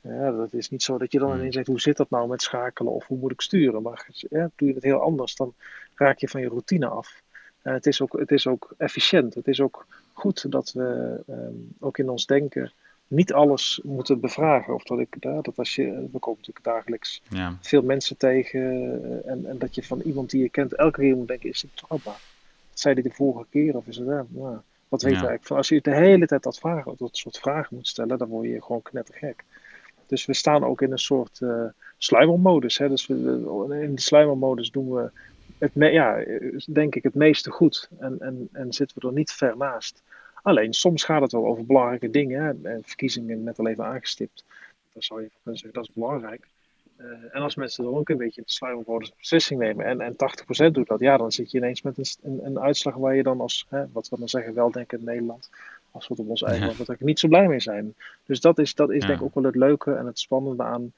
[0.00, 1.38] Ja, dat is niet zo dat je dan hmm.
[1.38, 3.82] ineens zegt, hoe zit dat nou met schakelen of hoe moet ik sturen?
[3.82, 5.54] Maar ja, doe je het heel anders, dan
[5.94, 7.22] raak je van je routine af.
[7.62, 9.34] En het is ook, het is ook efficiënt.
[9.34, 12.72] Het is ook goed dat we um, ook in ons denken
[13.06, 14.74] niet alles moeten bevragen.
[14.74, 17.56] Of dat ik, ja, dat als je, we komen natuurlijk dagelijks ja.
[17.60, 18.60] veel mensen tegen.
[18.60, 21.62] Eh, en, en dat je van iemand die je kent elke keer moet denken, is
[21.62, 22.18] het trauma?
[22.70, 23.76] Wat zei hij de vorige keer?
[23.76, 24.26] Of is het, nou,
[24.88, 25.18] wat weet ja.
[25.18, 25.50] eigenlijk?
[25.50, 28.62] Als je de hele tijd dat, vragen, dat soort vragen moet stellen, dan word je
[28.62, 29.44] gewoon knettergek.
[30.10, 31.64] Dus we staan ook in een soort uh,
[31.98, 32.78] sluimermodus.
[32.78, 32.88] Hè?
[32.88, 35.10] Dus we, in die sluimermodus doen we
[35.58, 36.24] het, ja,
[36.66, 37.88] denk ik het meeste goed.
[37.98, 40.02] En, en, en zitten we er niet ver naast.
[40.42, 42.60] Alleen soms gaat het wel over belangrijke dingen.
[42.62, 42.78] Hè?
[42.82, 44.44] Verkiezingen net al even aangestipt.
[44.92, 46.46] Dat zou je kunnen zeggen, dat is belangrijk.
[46.96, 50.12] Uh, en als mensen dan ook een beetje in de sluimermodus beslissing nemen en, en
[50.12, 53.22] 80% doet dat, ja, dan zit je ineens met een, een, een uitslag waar je
[53.22, 55.50] dan als, hè, wat we dan zeggen, weldenken in Nederland,
[55.90, 56.94] als we het op ons eigen land ja.
[56.98, 57.94] niet zo blij mee zijn.
[58.24, 60.92] Dus dat is, dat is denk ik ook wel het leuke en het spannende aan.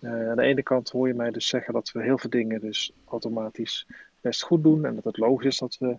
[0.00, 2.60] Uh, aan de ene kant hoor je mij dus zeggen dat we heel veel dingen
[2.60, 3.86] dus automatisch
[4.20, 5.98] best goed doen en dat het logisch is dat we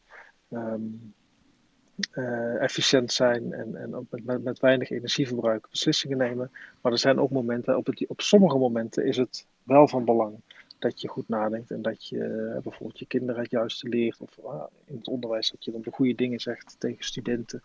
[0.49, 1.13] um,
[2.11, 4.07] uh, efficiënt zijn en, en
[4.43, 6.51] met, weinig energieverbruik beslissingen nemen.
[6.81, 10.41] Maar er zijn ook momenten, op, het, op sommige momenten is het wel van belang
[10.79, 14.37] dat je goed nadenkt en dat je uh, bijvoorbeeld je kinderen het juiste leert of
[14.37, 17.63] uh, in het onderwijs dat je dan de goede dingen zegt tegen studenten.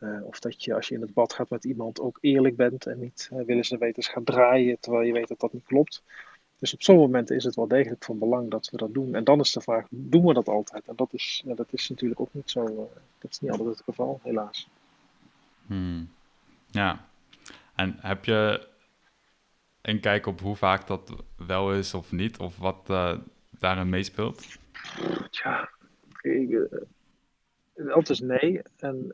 [0.00, 2.86] Uh, of dat je als je in het bad gaat met iemand ook eerlijk bent
[2.86, 6.02] en niet willen ze weten gaat draaien terwijl je weet dat dat niet klopt.
[6.58, 9.14] Dus op sommige momenten is het wel degelijk van belang dat we dat doen.
[9.14, 10.86] En dan is de vraag, doen we dat altijd?
[10.86, 12.76] En dat is, ja, dat is natuurlijk ook niet zo, uh,
[13.18, 14.68] dat is niet altijd het geval, helaas.
[15.66, 16.10] Hmm.
[16.70, 17.08] Ja,
[17.74, 18.66] en heb je
[19.82, 22.38] een kijk op hoe vaak dat wel is of niet?
[22.38, 22.86] Of wat
[23.58, 24.46] daarin meespeelt?
[25.30, 25.68] Tja,
[26.22, 26.68] ik,
[27.78, 28.62] het antwoord is nee.
[28.76, 29.06] En,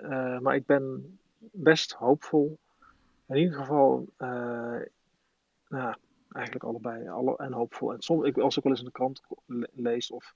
[0.43, 2.59] maar ik ben best hoopvol.
[3.27, 4.09] In ieder geval,
[5.69, 5.95] nou,
[6.35, 7.93] eigenlijk allebei alle, en hoopvol.
[7.93, 9.21] En soms, ik, als ik wel eens in de krant
[9.75, 10.35] lees of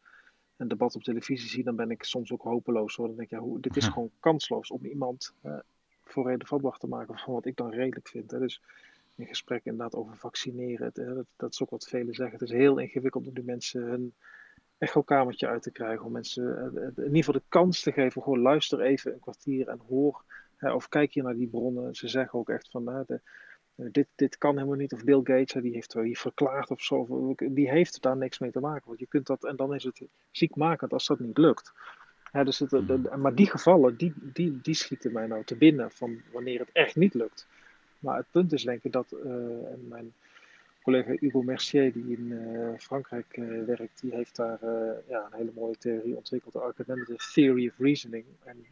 [0.57, 2.97] een debat op televisie zie, dan ben ik soms ook hopeloos.
[2.97, 3.07] Hoor.
[3.07, 5.59] Dan denk ik, ja, hoe, dit is gewoon kansloos om iemand uh,
[6.05, 8.31] voor reden vatbaar te maken van wat ik dan redelijk vind.
[8.31, 8.39] Hè.
[8.39, 8.63] Dus
[9.15, 12.39] in gesprek inderdaad over vaccineren, het, dat, dat, is ook wat velen zeggen.
[12.39, 14.15] Het is heel ingewikkeld om die mensen hun
[14.79, 16.05] echokamertje uit te krijgen.
[16.05, 19.69] Om mensen uh, in ieder geval de kans te geven, gewoon luister even een kwartier
[19.69, 20.25] en hoor.
[20.61, 21.95] of kijk je naar die bronnen.
[21.95, 23.21] Ze zeggen ook echt van, de,
[23.75, 24.93] eh, dit, dit kan helemaal niet.
[24.93, 27.35] Of Bill Gates, die heeft hier verklaard of zo.
[27.37, 28.87] Die heeft daar niks mee te maken.
[28.87, 31.73] Want je kunt dat, en dan is het ziekmakend als dat niet lukt.
[32.33, 33.21] dus het, hmm.
[33.21, 36.97] maar die gevallen, die, die, die schieten mij nou te binnen van wanneer het echt
[36.97, 37.47] niet lukt.
[37.99, 39.33] Maar het punt is denk ik dat, uh,
[39.89, 40.13] mijn
[40.89, 44.59] collega Hugo Mercier, die in uh, Frankrijk uh, werkt, die heeft daar
[45.09, 48.25] ja, een hele mooie theorie ontwikkeld, de Argumentative Theory of Reasoning.
[48.45, 48.67] En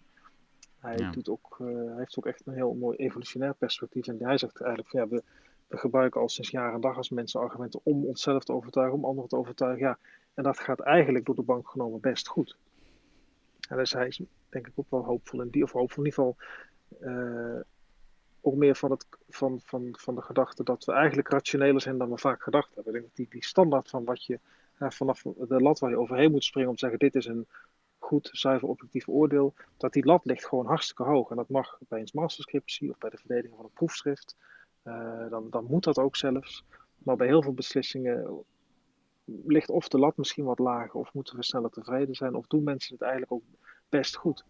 [0.78, 1.60] hij, doet ook,
[1.96, 4.06] heeft ook echt een heel mooi evolutionair perspectief.
[4.06, 5.22] En hij zegt eigenlijk van ja, we,
[5.66, 9.04] we gebruiken al sinds jaar en dag als mensen argumenten om onszelf te overtuigen, om
[9.04, 9.86] anderen te overtuigen.
[9.86, 9.98] Ja,
[10.34, 12.56] en dat gaat eigenlijk door de bank genomen best goed.
[13.68, 16.24] En dus hij is denk ik ook wel hoopvol in die, of hoopvol in ieder
[16.24, 16.36] geval
[18.46, 22.10] ook meer van, het, van, van, van de gedachte dat we eigenlijk rationeler zijn dan
[22.10, 22.92] we vaak gedacht hebben.
[22.92, 24.40] Denk die, die standaard van wat je
[24.78, 27.46] uh, vanaf de lat waar je overheen moet springen om te zeggen dit is een
[27.98, 31.30] goed, zuiver, objectief oordeel, dat die lat ligt gewoon hartstikke hoog.
[31.30, 34.36] En dat mag bij een masterscriptie of bij de verdediging van een proefschrift.
[34.84, 36.64] Uh, dan, dan moet dat ook zelfs.
[36.98, 38.44] Maar bij heel veel beslissingen
[39.46, 42.62] ligt of de lat misschien wat lager, of moeten we sneller tevreden zijn, of doen
[42.62, 43.42] mensen het eigenlijk ook
[43.88, 44.44] best goed.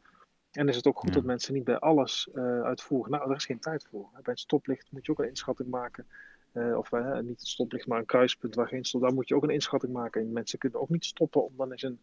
[0.52, 3.10] En is het ook goed dat mensen niet bij alles uh, uitvoeren.
[3.10, 4.08] Nou, er is geen tijd voor.
[4.12, 6.06] Bij een stoplicht moet je ook een inschatting maken.
[6.52, 9.00] Uh, of uh, niet een stoplicht, maar een kruispunt waar geen stop.
[9.00, 10.20] Daar moet je ook een inschatting maken.
[10.20, 12.00] En mensen kunnen ook niet stoppen om dan eens een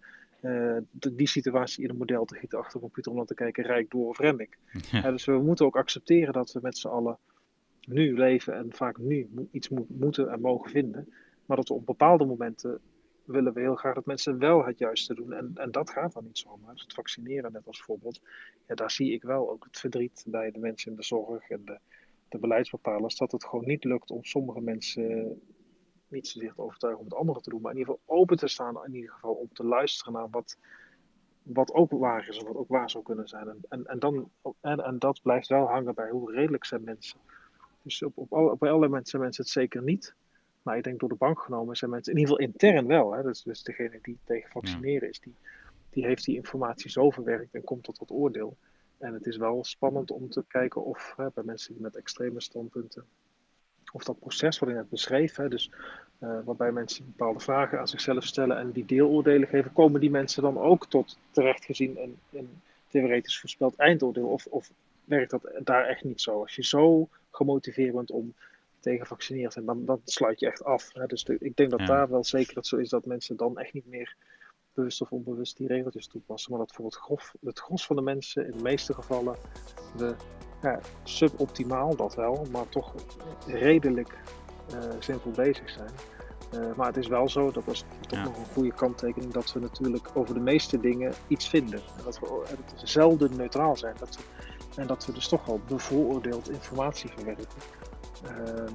[0.92, 3.92] die situatie in een model te gieten achter de computer om dan te kijken, rijk
[3.92, 4.58] door of rem ik.
[4.92, 5.12] Ja.
[5.12, 7.18] dus we moeten ook accepteren dat we met z'n allen
[7.88, 11.14] nu leven en vaak nu iets mo moeten en mogen vinden.
[11.46, 12.80] Maar dat we op bepaalde momenten
[13.26, 15.34] willen we heel graag dat mensen wel het juiste doen.
[15.34, 16.76] En, en dat gaat dan niet zomaar.
[16.76, 18.22] Het vaccineren net als voorbeeld.
[18.68, 21.66] Ja, daar zie ik wel ook het verdriet bij de mensen in de zorg en
[21.66, 21.80] de,
[22.30, 23.18] de beleidsbepalers.
[23.18, 25.42] Dat het gewoon niet lukt om sommige mensen
[26.08, 28.48] niet zozeer te overtuigen om het andere te doen, maar in ieder geval open te
[28.48, 30.58] staan, in ieder geval om te luisteren naar wat,
[31.44, 33.48] wat ook waar is en wat ook waar zou kunnen zijn.
[33.70, 34.30] En, en, dan,
[34.62, 37.20] en, en dat blijft wel hangen bij hoe redelijk zijn mensen.
[37.82, 40.16] Dus op, op, op bij alle mensen zijn mensen het zeker niet.
[40.64, 43.12] Maar ik denk door de bank genomen zijn mensen, in ieder geval intern wel.
[43.12, 45.36] Hè, dus, dus degene die tegen vaccineren is, die,
[45.90, 48.58] die heeft die informatie zo verwerkt en komt tot dat oordeel.
[48.98, 53.06] En het is wel spannend om te kijken of hè, bij mensen met extreme standpunten
[53.94, 55.72] of dat proces wat ik net beschreef, hè, dus
[56.20, 60.42] uh, waarbij mensen bepaalde vragen aan zichzelf stellen en die deeloordelen geven, komen die mensen
[60.42, 64.28] dan ook tot terecht gezien een, een theoretisch voorspeld eindoordeel?
[64.28, 64.72] Of, of
[65.06, 66.42] werkt dat daar echt niet zo?
[66.42, 68.34] Als je zo gemotiveerd bent om
[68.84, 70.94] tegen vaccineren zijn, dan, dan sluit je echt af.
[70.94, 71.06] Hè?
[71.06, 71.86] Dus ik denk dat ja.
[71.86, 74.16] daar wel zeker dat zo is dat mensen dan echt niet meer
[74.74, 76.52] bewust of onbewust die regeltjes toepassen.
[76.52, 79.36] Maar dat voor het, grof, het gros van de mensen in de meeste gevallen
[79.98, 80.16] de
[80.62, 82.94] ja, suboptimaal dat wel, maar toch
[83.48, 84.18] redelijk
[84.74, 85.92] uh, simpel bezig zijn.
[86.54, 88.24] Uh, maar het is wel zo, dat was toch ja.
[88.24, 91.80] nog een goede kanttekening, dat we natuurlijk over de meeste dingen iets vinden.
[91.98, 93.96] En dat we, dat we zelden neutraal zijn.
[94.00, 94.24] Dat we,
[94.82, 97.46] en dat we dus toch wel bevooroordeeld informatie verwerken.
[98.26, 98.66] Uh,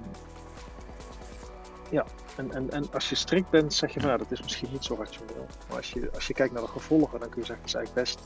[1.90, 2.04] Ja,
[2.36, 4.94] en, en, en als je strikt bent, zeg je nou, dat is misschien niet zo
[4.98, 5.46] rationeel.
[5.68, 7.74] Maar als je, als je kijkt naar de gevolgen, dan kun je zeggen, het is
[7.74, 8.20] eigenlijk best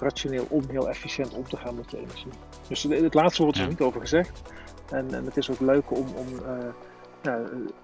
[0.00, 2.32] rationeel om heel efficiënt om te gaan met je energie.
[2.68, 3.70] Dus het laatste wordt er Ja.
[3.70, 4.42] niet over gezegd.
[4.90, 6.26] En, en het is ook leuk om, om
[7.22, 7.42] ja,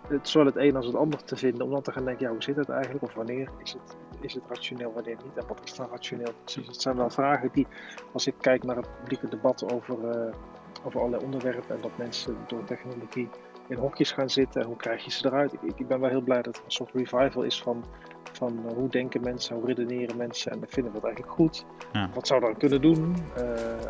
[0.08, 2.32] het, zowel het een als het ander te vinden, om dan te gaan denken, ja,
[2.32, 3.04] hoe zit het eigenlijk?
[3.04, 5.36] Of wanneer is het, is het rationeel, wanneer niet?
[5.36, 6.66] En wat is dan rationeel precies?
[6.66, 7.66] Het zijn wel vragen die,
[8.12, 10.34] als ik kijk naar het publieke debat over, eh,
[10.84, 13.28] over allerlei onderwerpen en dat mensen door technologie
[13.68, 15.52] in hokjes gaan zitten en hoe krijg je ze eruit?
[15.52, 17.84] Ik, ik ben wel heel blij dat er een soort revival is van,
[18.32, 21.64] van eh, hoe denken mensen, hoe redeneren mensen en vinden we het eigenlijk goed?
[21.92, 22.10] Ja.
[22.14, 23.16] Wat zou we dan kunnen doen?
[23.36, 23.44] Eh,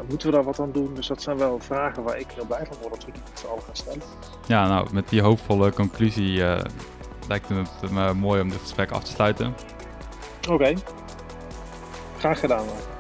[0.09, 0.95] moeten we daar wat aan doen?
[0.95, 3.39] Dus dat zijn wel vragen waar ik heel blij van word dat we die met
[3.39, 4.03] z'n allen gaan stellen.
[4.47, 6.64] Ja, nou, met die hoopvolle conclusie eh,
[7.28, 9.55] lijkt het me mooi om dit gesprek af te sluiten.
[10.51, 10.74] Oké,
[12.18, 12.64] graag gedaan.
[12.66, 12.97] Mark.